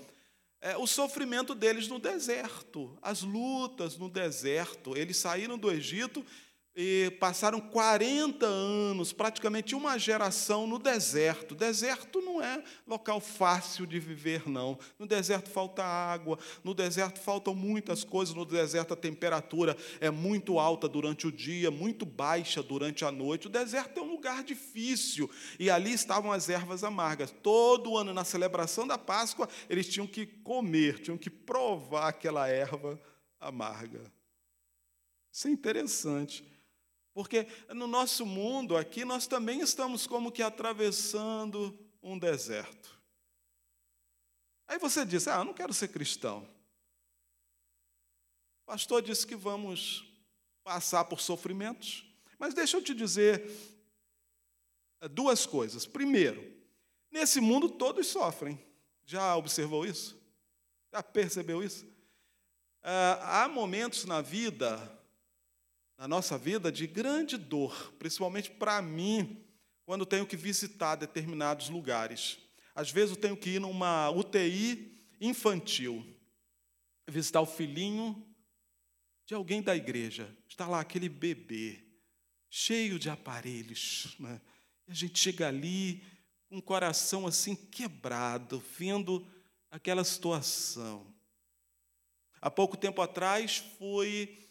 é, 0.59 0.75
o 0.75 0.87
sofrimento 0.87 1.53
deles 1.53 1.87
no 1.87 1.99
deserto, 1.99 2.97
as 3.01 3.21
lutas 3.21 3.95
no 3.95 4.09
deserto. 4.09 4.97
Eles 4.97 5.17
saíram 5.17 5.57
do 5.57 5.71
Egito 5.71 6.25
e 6.75 7.11
passaram 7.19 7.59
40 7.59 8.45
anos, 8.45 9.11
praticamente 9.11 9.75
uma 9.75 9.97
geração 9.97 10.65
no 10.65 10.79
deserto. 10.79 11.55
Deserto 11.55 12.21
não 12.21 12.41
é 12.41 12.63
local 12.87 13.19
fácil 13.19 13.85
de 13.85 13.99
viver, 13.99 14.47
não. 14.47 14.77
No 14.97 15.05
deserto 15.05 15.49
falta 15.49 15.83
água, 15.83 16.37
no 16.63 16.73
deserto 16.73 17.19
faltam 17.19 17.53
muitas 17.53 18.03
coisas, 18.03 18.33
no 18.33 18.45
deserto 18.45 18.93
a 18.93 18.97
temperatura 18.97 19.75
é 19.99 20.09
muito 20.09 20.59
alta 20.59 20.87
durante 20.87 21.27
o 21.27 21.31
dia, 21.31 21.69
muito 21.69 22.05
baixa 22.05 22.63
durante 22.63 23.03
a 23.03 23.11
noite. 23.11 23.47
O 23.47 23.49
deserto 23.49 23.99
é 23.99 24.03
um 24.03 24.11
lugar 24.11 24.43
difícil 24.43 25.29
e 25.59 25.69
ali 25.69 25.91
estavam 25.91 26.31
as 26.31 26.49
ervas 26.49 26.83
amargas. 26.83 27.33
Todo 27.43 27.97
ano, 27.97 28.13
na 28.13 28.23
celebração 28.23 28.87
da 28.87 28.97
Páscoa, 28.97 29.49
eles 29.69 29.87
tinham 29.87 30.07
que 30.07 30.25
comer, 30.25 30.99
tinham 30.99 31.17
que 31.17 31.29
provar 31.29 32.09
aquela 32.09 32.47
erva 32.47 32.99
amarga. 33.39 34.01
Isso 35.31 35.47
é 35.47 35.51
interessante. 35.51 36.58
Porque 37.13 37.47
no 37.69 37.87
nosso 37.87 38.25
mundo 38.25 38.77
aqui 38.77 39.03
nós 39.03 39.27
também 39.27 39.61
estamos 39.61 40.05
como 40.05 40.31
que 40.31 40.41
atravessando 40.41 41.77
um 42.01 42.17
deserto. 42.17 42.99
Aí 44.67 44.77
você 44.77 45.05
diz: 45.05 45.27
Ah, 45.27 45.37
eu 45.37 45.45
não 45.45 45.53
quero 45.53 45.73
ser 45.73 45.87
cristão. 45.87 46.47
O 48.63 48.71
pastor 48.71 49.01
disse 49.01 49.25
que 49.25 49.35
vamos 49.35 50.05
passar 50.63 51.05
por 51.05 51.19
sofrimentos. 51.19 52.05
Mas 52.37 52.53
deixa 52.53 52.77
eu 52.77 52.83
te 52.83 52.93
dizer 52.93 53.51
eh, 55.01 55.07
duas 55.07 55.45
coisas. 55.45 55.85
Primeiro, 55.85 56.55
nesse 57.11 57.41
mundo 57.41 57.67
todos 57.67 58.07
sofrem. 58.07 58.63
Já 59.03 59.35
observou 59.35 59.85
isso? 59.85 60.21
Já 60.93 61.01
percebeu 61.01 61.63
isso? 61.63 61.85
Ah, 62.83 63.43
há 63.43 63.49
momentos 63.49 64.05
na 64.05 64.21
vida 64.21 64.98
na 65.99 66.07
nossa 66.07 66.37
vida 66.37 66.71
de 66.71 66.87
grande 66.87 67.37
dor, 67.37 67.93
principalmente 67.99 68.49
para 68.49 68.81
mim, 68.81 69.45
quando 69.85 70.05
tenho 70.05 70.25
que 70.25 70.37
visitar 70.37 70.95
determinados 70.95 71.67
lugares. 71.67 72.39
Às 72.73 72.89
vezes 72.89 73.09
eu 73.09 73.21
tenho 73.21 73.35
que 73.35 73.49
ir 73.49 73.59
numa 73.59 74.09
UTI 74.09 74.97
infantil, 75.19 76.05
visitar 77.05 77.41
o 77.41 77.45
filhinho 77.45 78.25
de 79.25 79.33
alguém 79.33 79.61
da 79.61 79.75
igreja. 79.75 80.33
Está 80.47 80.65
lá 80.65 80.79
aquele 80.79 81.09
bebê, 81.09 81.83
cheio 82.49 82.97
de 82.97 83.09
aparelhos. 83.09 84.15
Né? 84.21 84.39
E 84.87 84.91
a 84.91 84.95
gente 84.95 85.19
chega 85.19 85.49
ali 85.49 86.01
com 86.47 86.59
o 86.59 86.63
coração 86.63 87.27
assim 87.27 87.57
quebrado, 87.57 88.63
vendo 88.77 89.27
aquela 89.69 90.05
situação. 90.05 91.13
Há 92.39 92.49
pouco 92.49 92.77
tempo 92.77 93.01
atrás 93.01 93.57
fui 93.77 94.48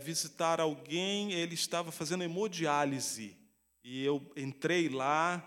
visitar 0.00 0.60
alguém, 0.60 1.32
ele 1.32 1.54
estava 1.54 1.92
fazendo 1.92 2.24
hemodiálise. 2.24 3.36
E 3.84 4.04
eu 4.04 4.30
entrei 4.36 4.88
lá, 4.88 5.42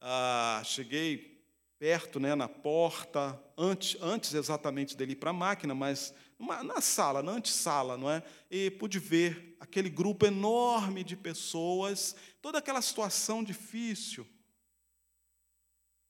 ah, 0.00 0.62
cheguei 0.64 1.34
perto, 1.78 2.18
né, 2.18 2.34
na 2.34 2.48
porta, 2.48 3.38
antes, 3.56 4.00
antes 4.00 4.34
exatamente 4.34 4.96
dele 4.96 5.12
ir 5.12 5.16
para 5.16 5.30
a 5.30 5.34
máquina, 5.34 5.74
mas 5.74 6.14
na 6.38 6.80
sala, 6.80 7.22
na 7.22 7.32
antessala, 7.32 7.96
não 7.96 8.10
é? 8.10 8.22
E 8.50 8.70
pude 8.70 8.98
ver 8.98 9.56
aquele 9.60 9.88
grupo 9.88 10.26
enorme 10.26 11.04
de 11.04 11.16
pessoas, 11.16 12.16
toda 12.40 12.58
aquela 12.58 12.82
situação 12.82 13.42
difícil. 13.44 14.26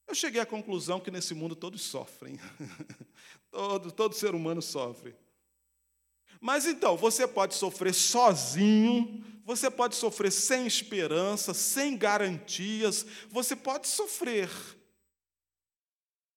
Eu 0.06 0.14
cheguei 0.14 0.40
à 0.40 0.46
conclusão 0.46 1.00
que 1.00 1.10
nesse 1.10 1.34
mundo 1.34 1.56
todos 1.56 1.82
sofrem. 1.82 2.38
todo, 3.50 3.90
todo 3.90 4.14
ser 4.14 4.34
humano 4.34 4.60
sofre. 4.60 5.14
Mas 6.40 6.66
então, 6.66 6.96
você 6.96 7.26
pode 7.26 7.54
sofrer 7.54 7.94
sozinho, 7.94 9.24
você 9.44 9.70
pode 9.70 9.94
sofrer 9.94 10.32
sem 10.32 10.66
esperança, 10.66 11.52
sem 11.52 11.96
garantias, 11.96 13.04
você 13.30 13.54
pode 13.54 13.88
sofrer. 13.88 14.48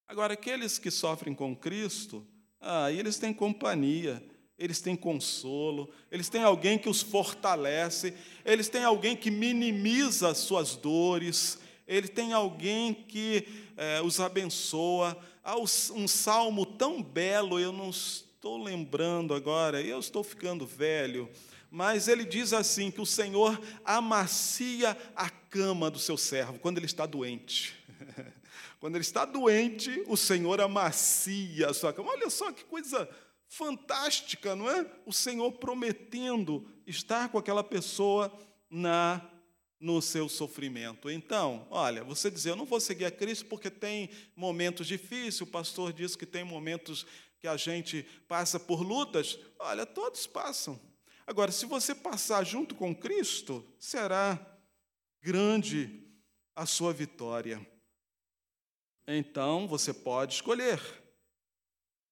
Agora, 0.06 0.34
aqueles 0.34 0.78
que 0.78 0.90
sofrem 0.90 1.34
com 1.34 1.54
Cristo, 1.54 2.26
ah, 2.60 2.90
eles 2.90 3.18
têm 3.18 3.32
companhia, 3.32 4.22
eles 4.58 4.80
têm 4.80 4.96
consolo, 4.96 5.88
eles 6.10 6.28
têm 6.28 6.42
alguém 6.42 6.78
que 6.78 6.88
os 6.88 7.00
fortalece, 7.00 8.12
eles 8.44 8.68
têm 8.68 8.84
alguém 8.84 9.16
que 9.16 9.30
minimiza 9.30 10.30
as 10.30 10.38
suas 10.38 10.74
dores, 10.76 11.58
eles 11.86 12.10
têm 12.10 12.32
alguém 12.32 12.92
que 12.92 13.46
é, 13.76 14.02
os 14.02 14.18
abençoa. 14.20 15.16
Há 15.44 15.56
um 15.56 16.08
salmo 16.08 16.66
tão 16.66 17.02
belo, 17.02 17.58
eu 17.58 17.72
não 17.72 17.90
estou 18.38 18.56
lembrando 18.56 19.34
agora, 19.34 19.82
eu 19.82 19.98
estou 19.98 20.22
ficando 20.22 20.64
velho, 20.64 21.28
mas 21.68 22.06
ele 22.06 22.24
diz 22.24 22.52
assim: 22.52 22.88
que 22.88 23.00
o 23.00 23.06
Senhor 23.06 23.60
amacia 23.84 24.96
a 25.16 25.28
cama 25.28 25.90
do 25.90 25.98
seu 25.98 26.16
servo 26.16 26.56
quando 26.60 26.78
ele 26.78 26.86
está 26.86 27.04
doente. 27.04 27.76
Quando 28.80 28.94
ele 28.94 29.02
está 29.02 29.24
doente, 29.24 30.04
o 30.06 30.16
Senhor 30.16 30.60
amacia 30.60 31.68
a 31.68 31.74
sua 31.74 31.92
cama. 31.92 32.12
Olha 32.12 32.30
só 32.30 32.52
que 32.52 32.62
coisa 32.64 33.10
fantástica, 33.48 34.54
não 34.54 34.70
é? 34.70 34.86
O 35.04 35.12
Senhor 35.12 35.50
prometendo 35.50 36.64
estar 36.86 37.28
com 37.28 37.38
aquela 37.38 37.64
pessoa 37.64 38.32
na 38.70 39.20
no 39.80 40.02
seu 40.02 40.28
sofrimento. 40.28 41.08
Então, 41.08 41.66
olha, 41.70 42.02
você 42.02 42.30
dizer, 42.30 42.50
eu 42.50 42.56
não 42.56 42.64
vou 42.64 42.80
seguir 42.80 43.04
a 43.04 43.10
Cristo 43.10 43.46
porque 43.46 43.70
tem 43.70 44.10
momentos 44.34 44.86
difíceis, 44.86 45.40
o 45.40 45.46
pastor 45.46 45.92
diz 45.92 46.16
que 46.16 46.26
tem 46.26 46.42
momentos 46.42 47.06
que 47.40 47.48
a 47.48 47.56
gente 47.56 48.02
passa 48.26 48.58
por 48.58 48.82
lutas. 48.82 49.38
Olha, 49.58 49.86
todos 49.86 50.26
passam. 50.26 50.80
Agora, 51.26 51.52
se 51.52 51.66
você 51.66 51.94
passar 51.94 52.44
junto 52.44 52.74
com 52.74 52.94
Cristo, 52.94 53.64
será 53.78 54.38
grande 55.22 56.06
a 56.54 56.66
sua 56.66 56.92
vitória. 56.92 57.66
Então, 59.06 59.66
você 59.68 59.92
pode 59.92 60.34
escolher. 60.34 60.80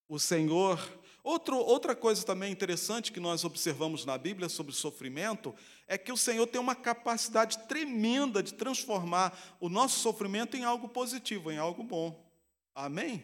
O 0.07 0.19
Senhor 0.19 0.79
Outro, 1.27 1.57
outra 1.57 1.93
coisa 1.93 2.25
também 2.25 2.53
interessante 2.53 3.11
que 3.11 3.19
nós 3.19 3.43
observamos 3.43 4.05
na 4.05 4.17
Bíblia 4.17 4.47
sobre 4.47 4.71
sofrimento 4.71 5.53
é 5.85 5.97
que 5.97 6.09
o 6.09 6.15
Senhor 6.15 6.47
tem 6.47 6.61
uma 6.61 6.73
capacidade 6.73 7.67
tremenda 7.67 8.41
de 8.41 8.53
transformar 8.53 9.37
o 9.59 9.67
nosso 9.67 9.99
sofrimento 9.99 10.55
em 10.55 10.63
algo 10.63 10.87
positivo, 10.87 11.51
em 11.51 11.57
algo 11.57 11.83
bom. 11.83 12.31
Amém? 12.73 13.21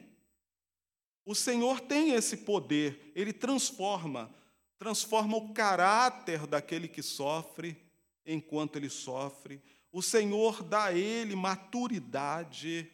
O 1.26 1.34
Senhor 1.34 1.80
tem 1.80 2.12
esse 2.12 2.38
poder, 2.38 3.12
ele 3.16 3.32
transforma, 3.32 4.34
transforma 4.78 5.38
o 5.38 5.54
caráter 5.54 6.46
daquele 6.46 6.88
que 6.88 7.02
sofre 7.02 7.78
enquanto 8.26 8.76
ele 8.76 8.90
sofre. 8.90 9.62
O 9.92 10.02
Senhor 10.02 10.64
dá 10.64 10.86
a 10.86 10.94
ele 10.94 11.36
maturidade. 11.36 12.92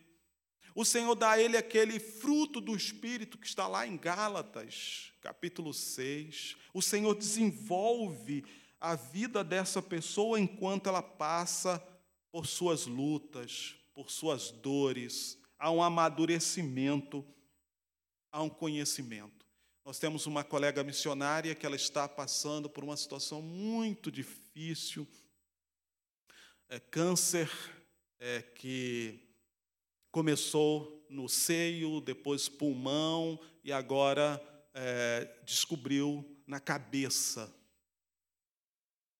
O 0.75 0.85
Senhor 0.85 1.15
dá 1.15 1.31
a 1.31 1.41
ele 1.41 1.57
aquele 1.57 1.99
fruto 1.99 2.61
do 2.61 2.75
Espírito 2.75 3.37
que 3.37 3.47
está 3.47 3.67
lá 3.67 3.87
em 3.87 3.97
Gálatas, 3.97 5.11
capítulo 5.21 5.73
6. 5.73 6.55
O 6.73 6.81
Senhor 6.81 7.15
desenvolve 7.15 8.45
a 8.79 8.95
vida 8.95 9.43
dessa 9.43 9.81
pessoa 9.81 10.39
enquanto 10.39 10.87
ela 10.87 11.01
passa 11.01 11.83
por 12.31 12.45
suas 12.45 12.85
lutas, 12.85 13.75
por 13.93 14.09
suas 14.09 14.51
dores, 14.51 15.37
há 15.57 15.69
um 15.71 15.83
amadurecimento, 15.83 17.25
há 18.31 18.41
um 18.41 18.49
conhecimento. 18.49 19.45
Nós 19.85 19.99
temos 19.99 20.25
uma 20.25 20.43
colega 20.43 20.83
missionária 20.83 21.55
que 21.55 21.65
ela 21.65 21.75
está 21.75 22.07
passando 22.07 22.69
por 22.69 22.83
uma 22.83 22.97
situação 22.97 23.41
muito 23.41 24.11
difícil, 24.11 25.07
é, 26.67 26.79
câncer 26.79 27.49
é, 28.19 28.41
que 28.41 29.29
Começou 30.11 31.05
no 31.07 31.29
seio, 31.29 32.01
depois 32.01 32.49
pulmão 32.49 33.39
e 33.63 33.71
agora 33.71 34.41
é, 34.73 35.39
descobriu 35.45 36.25
na 36.47 36.59
cabeça. 36.59 37.53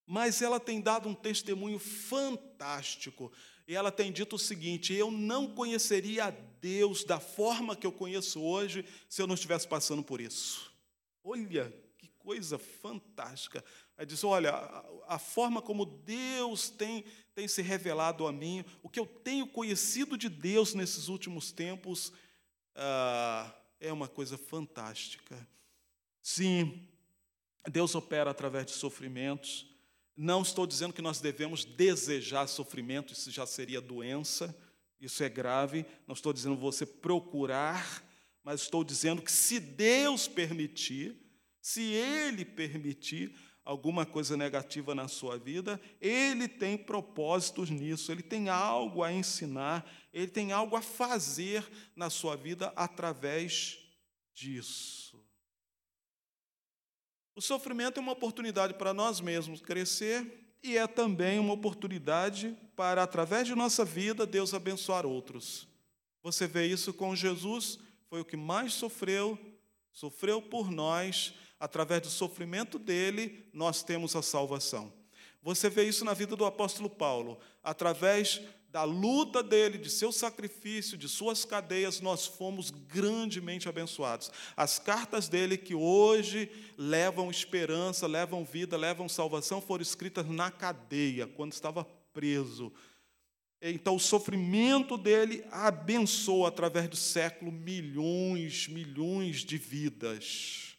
Mas 0.04 0.42
ela 0.42 0.58
tem 0.58 0.80
dado 0.80 1.08
um 1.08 1.14
testemunho 1.14 1.78
fantástico. 1.78 3.32
E 3.66 3.74
ela 3.74 3.90
tem 3.92 4.12
dito 4.12 4.36
o 4.36 4.38
seguinte: 4.38 4.92
eu 4.92 5.10
não 5.10 5.48
conheceria 5.54 6.26
a 6.26 6.30
Deus 6.30 7.04
da 7.04 7.20
forma 7.20 7.76
que 7.76 7.86
eu 7.86 7.92
conheço 7.92 8.40
hoje 8.40 8.84
se 9.08 9.22
eu 9.22 9.26
não 9.26 9.34
estivesse 9.34 9.66
passando 9.66 10.02
por 10.02 10.20
isso. 10.20 10.72
Olha 11.22 11.72
que 11.98 12.08
coisa 12.18 12.58
fantástica. 12.58 13.64
Ela 13.96 14.06
diz: 14.06 14.24
olha, 14.24 14.50
a, 14.50 15.14
a 15.14 15.18
forma 15.18 15.62
como 15.62 15.84
Deus 15.84 16.70
tem 16.70 17.04
tem 17.40 17.48
se 17.48 17.62
revelado 17.62 18.26
a 18.26 18.32
mim, 18.32 18.62
o 18.82 18.88
que 18.88 19.00
eu 19.00 19.06
tenho 19.06 19.46
conhecido 19.46 20.18
de 20.18 20.28
Deus 20.28 20.74
nesses 20.74 21.08
últimos 21.08 21.50
tempos, 21.50 22.12
ah, 22.74 23.50
é 23.80 23.90
uma 23.90 24.06
coisa 24.06 24.36
fantástica. 24.36 25.48
Sim, 26.22 26.86
Deus 27.70 27.94
opera 27.94 28.30
através 28.30 28.66
de 28.66 28.72
sofrimentos. 28.72 29.69
Não 30.16 30.42
estou 30.42 30.66
dizendo 30.66 30.92
que 30.92 31.02
nós 31.02 31.20
devemos 31.20 31.64
desejar 31.64 32.46
sofrimento, 32.46 33.12
isso 33.12 33.30
já 33.30 33.46
seria 33.46 33.80
doença, 33.80 34.54
isso 35.00 35.22
é 35.22 35.28
grave. 35.28 35.86
Não 36.06 36.14
estou 36.14 36.32
dizendo 36.32 36.56
você 36.56 36.84
procurar, 36.84 38.04
mas 38.42 38.62
estou 38.62 38.84
dizendo 38.84 39.22
que 39.22 39.32
se 39.32 39.58
Deus 39.58 40.28
permitir, 40.28 41.16
se 41.60 41.82
Ele 41.82 42.44
permitir, 42.44 43.34
alguma 43.64 44.04
coisa 44.04 44.36
negativa 44.36 44.94
na 44.94 45.06
sua 45.06 45.38
vida, 45.38 45.80
ele 46.00 46.48
tem 46.48 46.76
propósitos 46.76 47.70
nisso, 47.70 48.10
ele 48.10 48.22
tem 48.22 48.48
algo 48.48 49.02
a 49.02 49.12
ensinar, 49.12 49.88
ele 50.12 50.26
tem 50.26 50.50
algo 50.50 50.74
a 50.74 50.82
fazer 50.82 51.64
na 51.94 52.10
sua 52.10 52.36
vida 52.36 52.72
através 52.74 53.78
disso. 54.34 55.24
O 57.34 57.40
sofrimento 57.40 57.98
é 57.98 58.00
uma 58.00 58.12
oportunidade 58.12 58.74
para 58.74 58.92
nós 58.92 59.20
mesmos 59.20 59.60
crescer 59.60 60.56
e 60.62 60.76
é 60.76 60.86
também 60.86 61.38
uma 61.38 61.54
oportunidade 61.54 62.56
para, 62.76 63.02
através 63.02 63.46
de 63.46 63.54
nossa 63.54 63.84
vida, 63.84 64.26
Deus 64.26 64.52
abençoar 64.52 65.06
outros. 65.06 65.66
Você 66.22 66.46
vê 66.46 66.66
isso 66.66 66.92
com 66.92 67.16
Jesus, 67.16 67.78
foi 68.08 68.20
o 68.20 68.24
que 68.24 68.36
mais 68.36 68.74
sofreu, 68.74 69.38
sofreu 69.92 70.42
por 70.42 70.70
nós 70.70 71.32
através 71.58 72.02
do 72.02 72.08
sofrimento 72.08 72.78
dele, 72.78 73.46
nós 73.52 73.82
temos 73.82 74.16
a 74.16 74.22
salvação. 74.22 74.92
Você 75.42 75.70
vê 75.70 75.84
isso 75.84 76.04
na 76.04 76.12
vida 76.12 76.36
do 76.36 76.44
apóstolo 76.44 76.90
Paulo. 76.90 77.38
Através 77.62 78.40
da 78.72 78.84
luta 78.84 79.42
dele, 79.42 79.78
de 79.78 79.90
seu 79.90 80.12
sacrifício, 80.12 80.96
de 80.96 81.08
suas 81.08 81.44
cadeias, 81.44 82.00
nós 82.00 82.26
fomos 82.26 82.70
grandemente 82.70 83.68
abençoados. 83.68 84.30
As 84.56 84.78
cartas 84.78 85.28
dele, 85.28 85.56
que 85.56 85.74
hoje 85.74 86.50
levam 86.78 87.30
esperança, 87.30 88.06
levam 88.06 88.44
vida, 88.44 88.76
levam 88.76 89.08
salvação, 89.08 89.60
foram 89.60 89.82
escritas 89.82 90.26
na 90.26 90.50
cadeia, 90.50 91.26
quando 91.26 91.52
estava 91.52 91.84
preso. 92.12 92.72
Então, 93.60 93.96
o 93.96 94.00
sofrimento 94.00 94.96
dele 94.96 95.44
abençoa, 95.50 96.48
através 96.48 96.88
do 96.88 96.96
século, 96.96 97.52
milhões, 97.52 98.68
milhões 98.68 99.44
de 99.44 99.58
vidas 99.58 100.70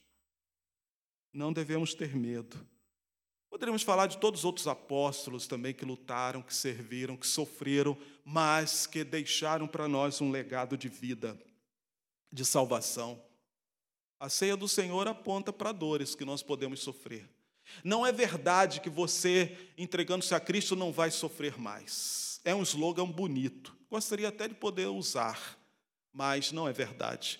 não 1.33 1.53
devemos 1.53 1.93
ter 1.93 2.15
medo. 2.15 2.57
Poderíamos 3.51 3.83
falar 3.83 4.07
de 4.07 4.17
todos 4.17 4.39
os 4.39 4.45
outros 4.45 4.65
apóstolos 4.65 5.45
também 5.45 5.73
que 5.73 5.83
lutaram, 5.83 6.41
que 6.41 6.55
serviram, 6.55 7.17
que 7.17 7.27
sofreram, 7.27 7.97
mas 8.23 8.87
que 8.87 9.03
deixaram 9.03 9.67
para 9.67 9.89
nós 9.89 10.21
um 10.21 10.31
legado 10.31 10.77
de 10.77 10.87
vida, 10.87 11.37
de 12.31 12.45
salvação. 12.45 13.21
A 14.17 14.29
ceia 14.29 14.55
do 14.55 14.69
Senhor 14.69 15.05
aponta 15.05 15.51
para 15.51 15.73
dores 15.73 16.15
que 16.15 16.23
nós 16.23 16.41
podemos 16.41 16.79
sofrer. 16.79 17.29
Não 17.83 18.05
é 18.05 18.11
verdade 18.13 18.79
que 18.79 18.89
você, 18.89 19.69
entregando-se 19.77 20.33
a 20.33 20.39
Cristo, 20.39 20.73
não 20.73 20.93
vai 20.93 21.11
sofrer 21.11 21.59
mais. 21.59 22.39
É 22.45 22.55
um 22.55 22.63
slogan 22.63 23.05
bonito. 23.05 23.75
Gostaria 23.89 24.29
até 24.29 24.47
de 24.47 24.55
poder 24.55 24.87
usar, 24.87 25.59
mas 26.13 26.53
não 26.53 26.69
é 26.69 26.71
verdade. 26.71 27.37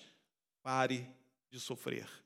Pare 0.62 1.08
de 1.50 1.58
sofrer. 1.58 2.21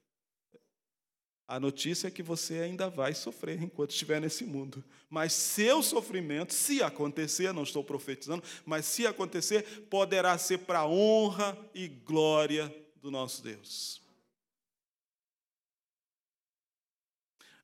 A 1.48 1.60
notícia 1.60 2.08
é 2.08 2.10
que 2.10 2.24
você 2.24 2.58
ainda 2.58 2.90
vai 2.90 3.14
sofrer 3.14 3.62
enquanto 3.62 3.90
estiver 3.90 4.20
nesse 4.20 4.44
mundo. 4.44 4.84
Mas 5.08 5.32
seu 5.32 5.80
sofrimento, 5.80 6.52
se 6.52 6.82
acontecer, 6.82 7.52
não 7.52 7.62
estou 7.62 7.84
profetizando, 7.84 8.42
mas 8.64 8.84
se 8.84 9.06
acontecer, 9.06 9.86
poderá 9.88 10.36
ser 10.38 10.58
para 10.58 10.80
a 10.80 10.86
honra 10.88 11.56
e 11.72 11.86
glória 11.86 12.74
do 13.00 13.12
nosso 13.12 13.42
Deus. 13.42 14.02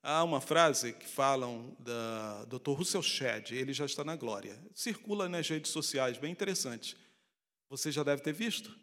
Há 0.00 0.22
uma 0.22 0.40
frase 0.40 0.92
que 0.92 1.06
falam 1.06 1.76
da 1.78 2.44
Dr. 2.44 2.72
Russell 2.72 3.02
Shedd, 3.02 3.52
ele 3.52 3.72
já 3.72 3.84
está 3.84 4.04
na 4.04 4.16
glória. 4.16 4.58
Circula 4.74 5.28
nas 5.28 5.48
redes 5.48 5.70
sociais, 5.72 6.18
bem 6.18 6.30
interessante. 6.30 6.96
Você 7.68 7.90
já 7.90 8.02
deve 8.02 8.22
ter 8.22 8.32
visto. 8.32 8.76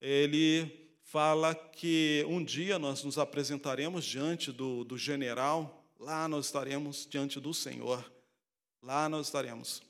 Ele 0.00 0.83
fala 1.14 1.54
que 1.54 2.26
um 2.26 2.42
dia 2.42 2.76
nós 2.76 3.04
nos 3.04 3.18
apresentaremos 3.18 4.04
diante 4.04 4.50
do, 4.50 4.82
do 4.82 4.98
general, 4.98 5.86
lá 5.96 6.26
nós 6.26 6.46
estaremos 6.46 7.06
diante 7.08 7.38
do 7.38 7.54
Senhor, 7.54 8.12
lá 8.82 9.08
nós 9.08 9.28
estaremos. 9.28 9.80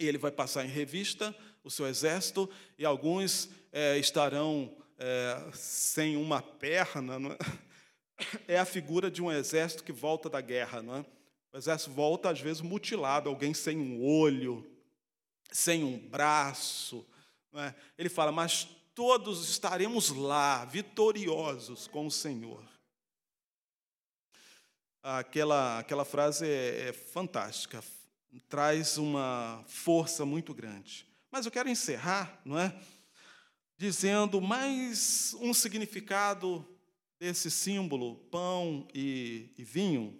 E 0.00 0.06
ele 0.06 0.16
vai 0.16 0.30
passar 0.30 0.64
em 0.64 0.70
revista 0.70 1.36
o 1.62 1.70
seu 1.70 1.86
exército, 1.86 2.48
e 2.78 2.84
alguns 2.86 3.50
é, 3.70 3.98
estarão 3.98 4.74
é, 4.98 5.50
sem 5.52 6.16
uma 6.16 6.40
perna, 6.40 7.18
é? 8.48 8.54
é 8.56 8.58
a 8.58 8.64
figura 8.64 9.10
de 9.10 9.20
um 9.20 9.30
exército 9.30 9.84
que 9.84 9.92
volta 9.92 10.30
da 10.30 10.40
guerra, 10.40 10.80
não 10.80 10.96
é? 10.96 11.04
O 11.52 11.58
exército 11.58 11.90
volta, 11.90 12.30
às 12.30 12.40
vezes, 12.40 12.62
mutilado, 12.62 13.28
alguém 13.28 13.52
sem 13.52 13.76
um 13.76 14.02
olho, 14.02 14.66
sem 15.50 15.84
um 15.84 15.98
braço. 15.98 17.06
É? 17.54 17.74
Ele 17.98 18.08
fala, 18.08 18.32
mas 18.32 18.66
todos 18.94 19.48
estaremos 19.48 20.10
lá, 20.10 20.64
vitoriosos 20.64 21.86
com 21.86 22.06
o 22.06 22.10
Senhor. 22.10 22.62
Aquela, 25.02 25.78
aquela 25.78 26.04
frase 26.04 26.46
é, 26.46 26.88
é 26.88 26.92
fantástica, 26.92 27.82
traz 28.48 28.98
uma 28.98 29.64
força 29.66 30.24
muito 30.24 30.54
grande. 30.54 31.06
Mas 31.30 31.46
eu 31.46 31.52
quero 31.52 31.68
encerrar, 31.68 32.40
não 32.44 32.58
é? 32.58 32.74
Dizendo 33.76 34.40
mais 34.40 35.34
um 35.40 35.52
significado 35.52 36.66
desse 37.18 37.50
símbolo, 37.50 38.16
pão 38.30 38.86
e, 38.94 39.50
e 39.56 39.64
vinho. 39.64 40.18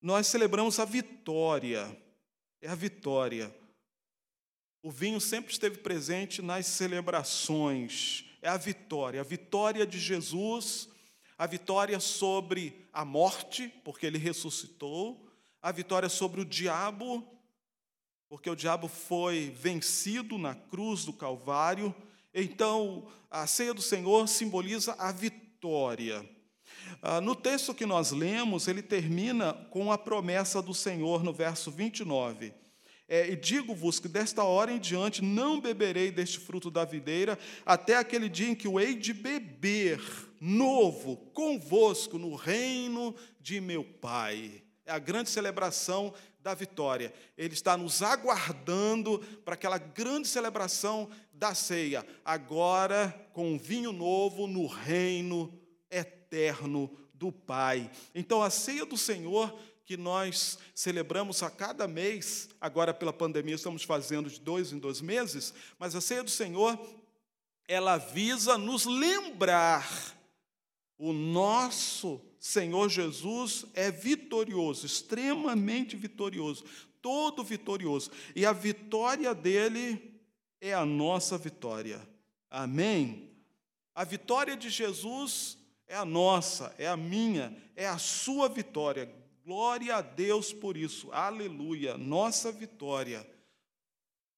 Nós 0.00 0.26
celebramos 0.26 0.78
a 0.78 0.84
vitória, 0.84 1.96
é 2.60 2.68
a 2.68 2.74
vitória. 2.74 3.54
O 4.86 4.90
vinho 4.92 5.20
sempre 5.20 5.50
esteve 5.50 5.78
presente 5.78 6.40
nas 6.40 6.64
celebrações, 6.64 8.24
é 8.40 8.48
a 8.48 8.56
vitória, 8.56 9.20
a 9.20 9.24
vitória 9.24 9.84
de 9.84 9.98
Jesus, 9.98 10.88
a 11.36 11.44
vitória 11.44 11.98
sobre 11.98 12.86
a 12.92 13.04
morte, 13.04 13.66
porque 13.82 14.06
ele 14.06 14.16
ressuscitou, 14.16 15.28
a 15.60 15.72
vitória 15.72 16.08
sobre 16.08 16.40
o 16.40 16.44
diabo, 16.44 17.26
porque 18.28 18.48
o 18.48 18.54
diabo 18.54 18.86
foi 18.86 19.52
vencido 19.60 20.38
na 20.38 20.54
cruz 20.54 21.04
do 21.04 21.12
Calvário. 21.12 21.92
Então, 22.32 23.08
a 23.28 23.44
ceia 23.44 23.74
do 23.74 23.82
Senhor 23.82 24.28
simboliza 24.28 24.94
a 25.00 25.10
vitória. 25.10 26.24
Ah, 27.02 27.20
no 27.20 27.34
texto 27.34 27.74
que 27.74 27.86
nós 27.86 28.12
lemos, 28.12 28.68
ele 28.68 28.82
termina 28.82 29.52
com 29.52 29.90
a 29.90 29.98
promessa 29.98 30.62
do 30.62 30.72
Senhor 30.72 31.24
no 31.24 31.32
verso 31.32 31.72
29. 31.72 32.54
É, 33.08 33.30
e 33.30 33.36
digo-vos 33.36 34.00
que 34.00 34.08
desta 34.08 34.42
hora 34.42 34.72
em 34.72 34.80
diante 34.80 35.22
não 35.22 35.60
beberei 35.60 36.10
deste 36.10 36.40
fruto 36.40 36.70
da 36.70 36.84
videira, 36.84 37.38
até 37.64 37.96
aquele 37.96 38.28
dia 38.28 38.48
em 38.48 38.54
que 38.54 38.66
o 38.66 38.80
hei 38.80 38.96
de 38.96 39.12
beber 39.12 40.00
novo 40.40 41.16
convosco 41.32 42.18
no 42.18 42.34
reino 42.34 43.14
de 43.40 43.60
meu 43.60 43.84
Pai. 43.84 44.62
É 44.84 44.92
a 44.92 44.98
grande 44.98 45.30
celebração 45.30 46.12
da 46.40 46.54
vitória. 46.54 47.12
Ele 47.36 47.54
está 47.54 47.76
nos 47.76 48.02
aguardando 48.02 49.18
para 49.44 49.54
aquela 49.54 49.78
grande 49.78 50.28
celebração 50.28 51.08
da 51.32 51.54
ceia, 51.54 52.06
agora 52.24 53.28
com 53.32 53.58
vinho 53.58 53.92
novo 53.92 54.46
no 54.46 54.66
reino 54.66 55.52
eterno 55.90 56.90
do 57.12 57.32
Pai. 57.32 57.90
Então, 58.14 58.42
a 58.42 58.50
ceia 58.50 58.84
do 58.86 58.96
Senhor 58.96 59.56
que 59.86 59.96
nós 59.96 60.58
celebramos 60.74 61.44
a 61.44 61.50
cada 61.50 61.86
mês, 61.86 62.48
agora 62.60 62.92
pela 62.92 63.12
pandemia 63.12 63.54
estamos 63.54 63.84
fazendo 63.84 64.28
de 64.28 64.40
dois 64.40 64.72
em 64.72 64.78
dois 64.80 65.00
meses, 65.00 65.54
mas 65.78 65.94
a 65.94 66.00
ceia 66.00 66.24
do 66.24 66.30
Senhor, 66.30 66.78
ela 67.68 67.96
visa 67.96 68.58
nos 68.58 68.84
lembrar 68.84 69.88
o 70.98 71.12
nosso 71.12 72.20
Senhor 72.40 72.88
Jesus 72.88 73.64
é 73.74 73.90
vitorioso, 73.90 74.86
extremamente 74.86 75.94
vitorioso, 75.96 76.64
todo 77.00 77.44
vitorioso. 77.44 78.10
E 78.34 78.44
a 78.44 78.52
vitória 78.52 79.34
dele 79.34 80.20
é 80.60 80.74
a 80.74 80.84
nossa 80.84 81.38
vitória. 81.38 82.00
Amém? 82.50 83.30
A 83.94 84.04
vitória 84.04 84.56
de 84.56 84.68
Jesus 84.68 85.58
é 85.86 85.96
a 85.96 86.04
nossa, 86.04 86.74
é 86.78 86.88
a 86.88 86.96
minha, 86.96 87.56
é 87.76 87.86
a 87.86 87.98
sua 87.98 88.48
vitória. 88.48 89.14
Glória 89.46 89.94
a 89.94 90.00
Deus 90.00 90.52
por 90.52 90.76
isso. 90.76 91.12
Aleluia. 91.12 91.96
Nossa 91.96 92.50
vitória 92.50 93.24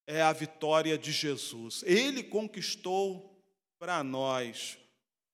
é 0.07 0.21
a 0.21 0.35
vitória 0.35 0.99
de 0.99 1.13
Jesus. 1.13 1.83
Ele 1.87 2.23
conquistou 2.23 3.43
para 3.79 4.05
nós, 4.05 4.77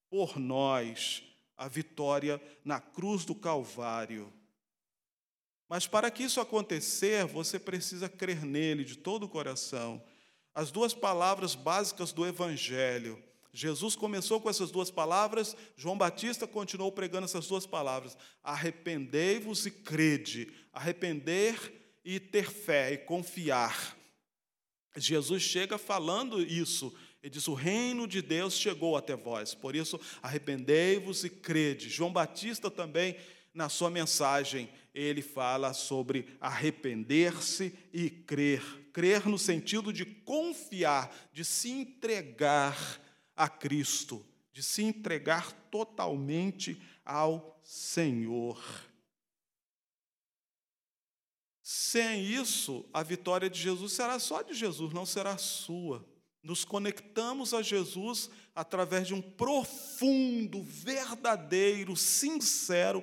por 0.08 0.38
nós 0.38 1.24
a 1.56 1.66
vitória 1.66 2.40
na 2.64 2.80
cruz 2.80 3.24
do 3.24 3.34
Calvário. 3.34 4.32
Mas 5.68 5.88
para 5.88 6.08
que 6.08 6.22
isso 6.22 6.40
acontecer, 6.40 7.24
você 7.24 7.58
precisa 7.58 8.08
crer 8.08 8.44
nele 8.44 8.84
de 8.84 8.96
todo 8.96 9.24
o 9.24 9.28
coração. 9.28 10.00
As 10.54 10.70
duas 10.70 10.94
palavras 10.94 11.56
básicas 11.56 12.12
do 12.12 12.24
Evangelho. 12.24 13.20
Jesus 13.55 13.96
começou 13.96 14.40
com 14.40 14.50
essas 14.50 14.70
duas 14.70 14.90
palavras, 14.90 15.57
João 15.76 15.96
Batista 15.96 16.46
continuou 16.46 16.92
pregando 16.92 17.24
essas 17.24 17.46
duas 17.46 17.64
palavras: 17.64 18.18
arrependei-vos 18.42 19.64
e 19.64 19.70
crede. 19.70 20.52
Arrepender 20.72 21.72
e 22.05 22.20
ter 22.20 22.50
fé 22.50 22.92
e 22.92 22.98
confiar. 22.98 23.96
Jesus 24.96 25.42
chega 25.42 25.78
falando 25.78 26.42
isso 26.42 26.92
ele 27.24 27.30
diz: 27.30 27.48
O 27.48 27.55
reino 27.55 28.07
de 28.07 28.20
Deus 28.20 28.52
chegou 28.52 28.98
até 28.98 29.16
vós, 29.16 29.55
por 29.55 29.74
isso 29.74 29.98
arrependei-vos 30.22 31.24
e 31.24 31.30
crede. 31.30 31.88
João 31.88 32.12
Batista 32.12 32.70
também, 32.70 33.16
na 33.55 33.70
sua 33.70 33.88
mensagem, 33.88 34.68
ele 34.94 35.22
fala 35.22 35.72
sobre 35.72 36.36
arrepender-se 36.38 37.72
e 37.94 38.11
crer. 38.11 38.62
Crer 38.92 39.26
no 39.26 39.38
sentido 39.38 39.90
de 39.90 40.05
confiar, 40.05 41.11
de 41.32 41.46
se 41.46 41.70
entregar 41.70 43.00
a 43.37 43.49
Cristo, 43.49 44.24
de 44.53 44.62
se 44.62 44.82
entregar 44.82 45.53
totalmente 45.70 46.80
ao 47.05 47.61
Senhor. 47.62 48.62
Sem 51.62 52.24
isso, 52.24 52.85
a 52.93 53.03
vitória 53.03 53.49
de 53.49 53.61
Jesus 53.61 53.93
será 53.93 54.18
só 54.18 54.43
de 54.43 54.55
Jesus, 54.55 54.93
não 54.93 55.07
será 55.07 55.37
sua 55.39 56.07
nos 56.45 56.62
conectamos 56.62 57.55
a 57.55 57.62
Jesus 57.62 58.30
através 58.55 59.09
de 59.09 59.14
um 59.14 59.22
profundo, 59.22 60.62
verdadeiro, 60.62 61.97
sincero 61.97 63.03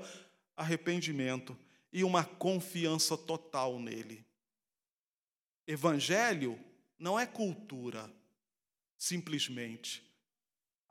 arrependimento 0.56 1.58
e 1.92 2.04
uma 2.04 2.24
confiança 2.24 3.18
total 3.18 3.80
nele. 3.80 4.24
Evangelho 5.66 6.58
não 7.00 7.20
é 7.20 7.26
cultura, 7.26 8.14
simplesmente. 8.96 10.04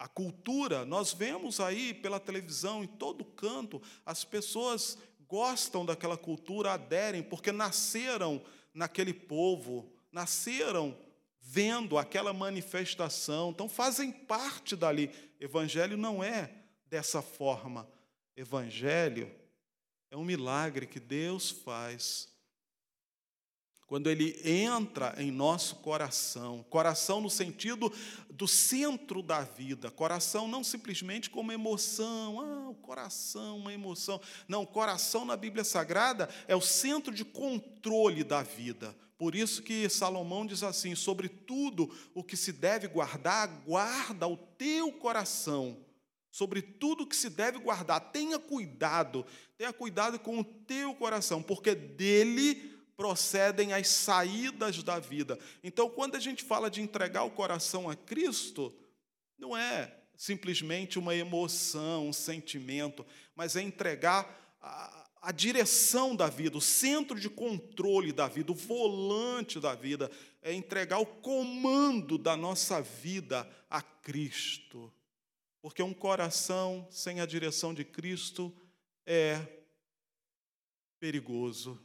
A 0.01 0.09
cultura, 0.09 0.86
nós 0.86 1.12
vemos 1.12 1.61
aí 1.61 1.92
pela 1.92 2.18
televisão, 2.18 2.82
em 2.82 2.86
todo 2.86 3.22
canto, 3.22 3.82
as 4.07 4.24
pessoas 4.24 4.96
gostam 5.28 5.84
daquela 5.84 6.16
cultura, 6.16 6.72
aderem, 6.72 7.22
porque 7.22 7.53
nasceram 7.53 8.42
naquele 8.72 9.12
povo, 9.12 9.92
nasceram 10.11 10.96
vendo 11.38 11.98
aquela 11.98 12.32
manifestação, 12.32 13.51
então 13.51 13.68
fazem 13.68 14.11
parte 14.11 14.74
dali. 14.74 15.11
Evangelho 15.38 15.98
não 15.98 16.24
é 16.24 16.51
dessa 16.86 17.20
forma. 17.20 17.86
Evangelho 18.34 19.30
é 20.11 20.16
um 20.16 20.24
milagre 20.24 20.86
que 20.86 20.98
Deus 20.98 21.51
faz 21.51 22.32
quando 23.91 24.09
ele 24.09 24.41
entra 24.45 25.16
em 25.18 25.32
nosso 25.32 25.74
coração, 25.74 26.64
coração 26.70 27.20
no 27.20 27.28
sentido 27.28 27.93
do 28.30 28.47
centro 28.47 29.20
da 29.20 29.41
vida, 29.41 29.91
coração 29.91 30.47
não 30.47 30.62
simplesmente 30.62 31.28
como 31.28 31.51
emoção, 31.51 32.41
ah, 32.41 32.70
o 32.70 32.74
coração, 32.76 33.59
uma 33.59 33.72
emoção. 33.72 34.20
Não, 34.47 34.64
coração 34.64 35.24
na 35.24 35.36
Bíblia 35.36 35.64
Sagrada 35.64 36.28
é 36.47 36.55
o 36.55 36.61
centro 36.61 37.12
de 37.12 37.24
controle 37.24 38.22
da 38.22 38.45
vida. 38.45 38.97
Por 39.18 39.34
isso 39.34 39.61
que 39.61 39.88
Salomão 39.88 40.47
diz 40.47 40.62
assim: 40.62 40.95
sobre 40.95 41.28
tudo 41.28 41.93
o 42.14 42.22
que 42.22 42.36
se 42.36 42.53
deve 42.53 42.86
guardar, 42.86 43.49
guarda 43.66 44.28
o 44.28 44.36
teu 44.36 44.93
coração. 44.93 45.84
Sobre 46.30 46.62
tudo 46.62 47.03
o 47.03 47.07
que 47.09 47.16
se 47.16 47.28
deve 47.28 47.59
guardar, 47.59 48.12
tenha 48.12 48.38
cuidado, 48.38 49.26
tenha 49.59 49.72
cuidado 49.72 50.16
com 50.16 50.38
o 50.38 50.45
teu 50.45 50.95
coração, 50.95 51.43
porque 51.43 51.74
dele 51.74 52.70
procedem 53.01 53.72
as 53.72 53.88
saídas 53.88 54.82
da 54.82 54.98
vida. 54.98 55.38
Então, 55.64 55.88
quando 55.88 56.16
a 56.16 56.20
gente 56.20 56.44
fala 56.44 56.70
de 56.70 56.82
entregar 56.82 57.24
o 57.24 57.30
coração 57.30 57.88
a 57.88 57.96
Cristo, 57.96 58.76
não 59.38 59.57
é 59.57 59.96
simplesmente 60.14 60.98
uma 60.98 61.14
emoção, 61.14 62.09
um 62.09 62.12
sentimento, 62.12 63.07
mas 63.34 63.57
é 63.57 63.62
entregar 63.62 64.59
a, 64.61 65.09
a 65.22 65.32
direção 65.32 66.14
da 66.14 66.28
vida, 66.28 66.59
o 66.59 66.61
centro 66.61 67.18
de 67.18 67.30
controle 67.30 68.12
da 68.12 68.28
vida, 68.28 68.53
o 68.53 68.55
volante 68.55 69.59
da 69.59 69.74
vida, 69.74 70.11
é 70.42 70.53
entregar 70.53 70.98
o 70.98 71.07
comando 71.07 72.18
da 72.18 72.36
nossa 72.36 72.82
vida 72.82 73.51
a 73.70 73.80
Cristo. 73.80 74.92
Porque 75.62 75.82
um 75.82 75.94
coração 75.94 76.86
sem 76.90 77.22
a 77.22 77.24
direção 77.24 77.72
de 77.72 77.82
Cristo 77.82 78.55
é 79.07 79.40
perigoso. 80.98 81.80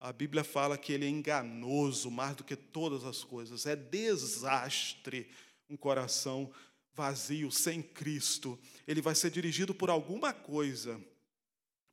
A 0.00 0.12
Bíblia 0.12 0.44
fala 0.44 0.76
que 0.76 0.92
ele 0.92 1.06
é 1.06 1.08
enganoso 1.08 2.10
mais 2.10 2.36
do 2.36 2.44
que 2.44 2.54
todas 2.54 3.04
as 3.04 3.24
coisas, 3.24 3.66
é 3.66 3.74
desastre 3.74 5.28
um 5.68 5.76
coração 5.76 6.52
vazio, 6.94 7.50
sem 7.50 7.82
Cristo, 7.82 8.58
ele 8.86 9.02
vai 9.02 9.14
ser 9.14 9.30
dirigido 9.30 9.74
por 9.74 9.90
alguma 9.90 10.32
coisa, 10.32 10.98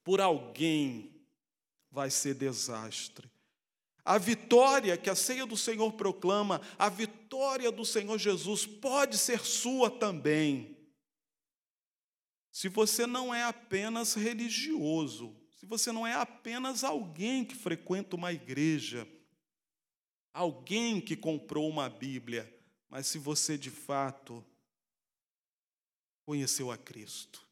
por 0.03 0.21
alguém, 0.21 1.11
vai 1.91 2.09
ser 2.09 2.33
desastre. 2.35 3.29
A 4.05 4.17
vitória 4.17 4.97
que 4.97 5.09
a 5.09 5.15
ceia 5.15 5.45
do 5.45 5.57
Senhor 5.57 5.91
proclama, 5.93 6.61
a 6.77 6.89
vitória 6.89 7.71
do 7.71 7.85
Senhor 7.85 8.17
Jesus 8.17 8.65
pode 8.65 9.17
ser 9.17 9.39
sua 9.39 9.89
também. 9.89 10.77
Se 12.51 12.69
você 12.69 13.05
não 13.05 13.33
é 13.33 13.43
apenas 13.43 14.13
religioso, 14.13 15.35
se 15.63 15.67
você 15.67 15.93
não 15.93 16.05
é 16.05 16.13
apenas 16.13 16.83
alguém 16.83 17.45
que 17.45 17.55
frequenta 17.55 18.17
uma 18.17 18.33
igreja, 18.33 19.07
alguém 20.33 20.99
que 20.99 21.15
comprou 21.15 21.69
uma 21.69 21.89
Bíblia, 21.89 22.53
mas 22.89 23.07
se 23.07 23.17
você 23.17 23.57
de 23.57 23.71
fato 23.71 24.43
conheceu 26.25 26.69
a 26.69 26.77
Cristo, 26.77 27.47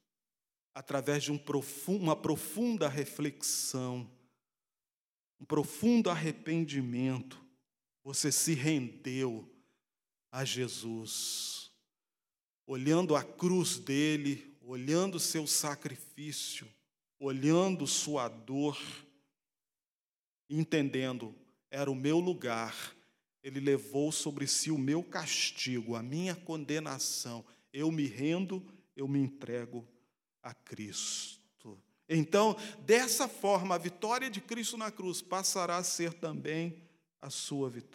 através 0.75 1.23
de 1.23 1.31
um 1.31 1.37
profundo, 1.37 2.03
uma 2.03 2.15
profunda 2.15 2.89
reflexão, 2.89 4.11
um 5.39 5.45
profundo 5.45 6.09
arrependimento, 6.09 7.41
você 8.03 8.29
se 8.29 8.53
rendeu 8.53 9.49
a 10.29 10.43
Jesus, 10.43 11.71
olhando 12.67 13.15
a 13.15 13.23
cruz 13.23 13.79
dele, 13.79 14.53
olhando 14.61 15.17
seu 15.17 15.47
sacrifício, 15.47 16.67
olhando 17.21 17.85
sua 17.85 18.27
dor, 18.27 18.81
entendendo, 20.49 21.35
era 21.69 21.89
o 21.89 21.95
meu 21.95 22.19
lugar, 22.19 22.95
ele 23.43 23.59
levou 23.59 24.11
sobre 24.11 24.47
si 24.47 24.71
o 24.71 24.77
meu 24.77 25.03
castigo, 25.03 25.95
a 25.95 26.01
minha 26.01 26.35
condenação 26.35 27.45
eu 27.71 27.91
me 27.91 28.07
rendo, 28.07 28.65
eu 28.95 29.07
me 29.07 29.19
entrego 29.19 29.87
a 30.41 30.53
Cristo. 30.53 31.79
Então, 32.09 32.57
dessa 32.79 33.27
forma, 33.27 33.75
a 33.75 33.77
vitória 33.77 34.29
de 34.29 34.41
Cristo 34.41 34.75
na 34.75 34.91
cruz 34.91 35.21
passará 35.21 35.77
a 35.77 35.83
ser 35.83 36.13
também 36.13 36.75
a 37.21 37.29
sua 37.29 37.69
vitória. 37.69 37.91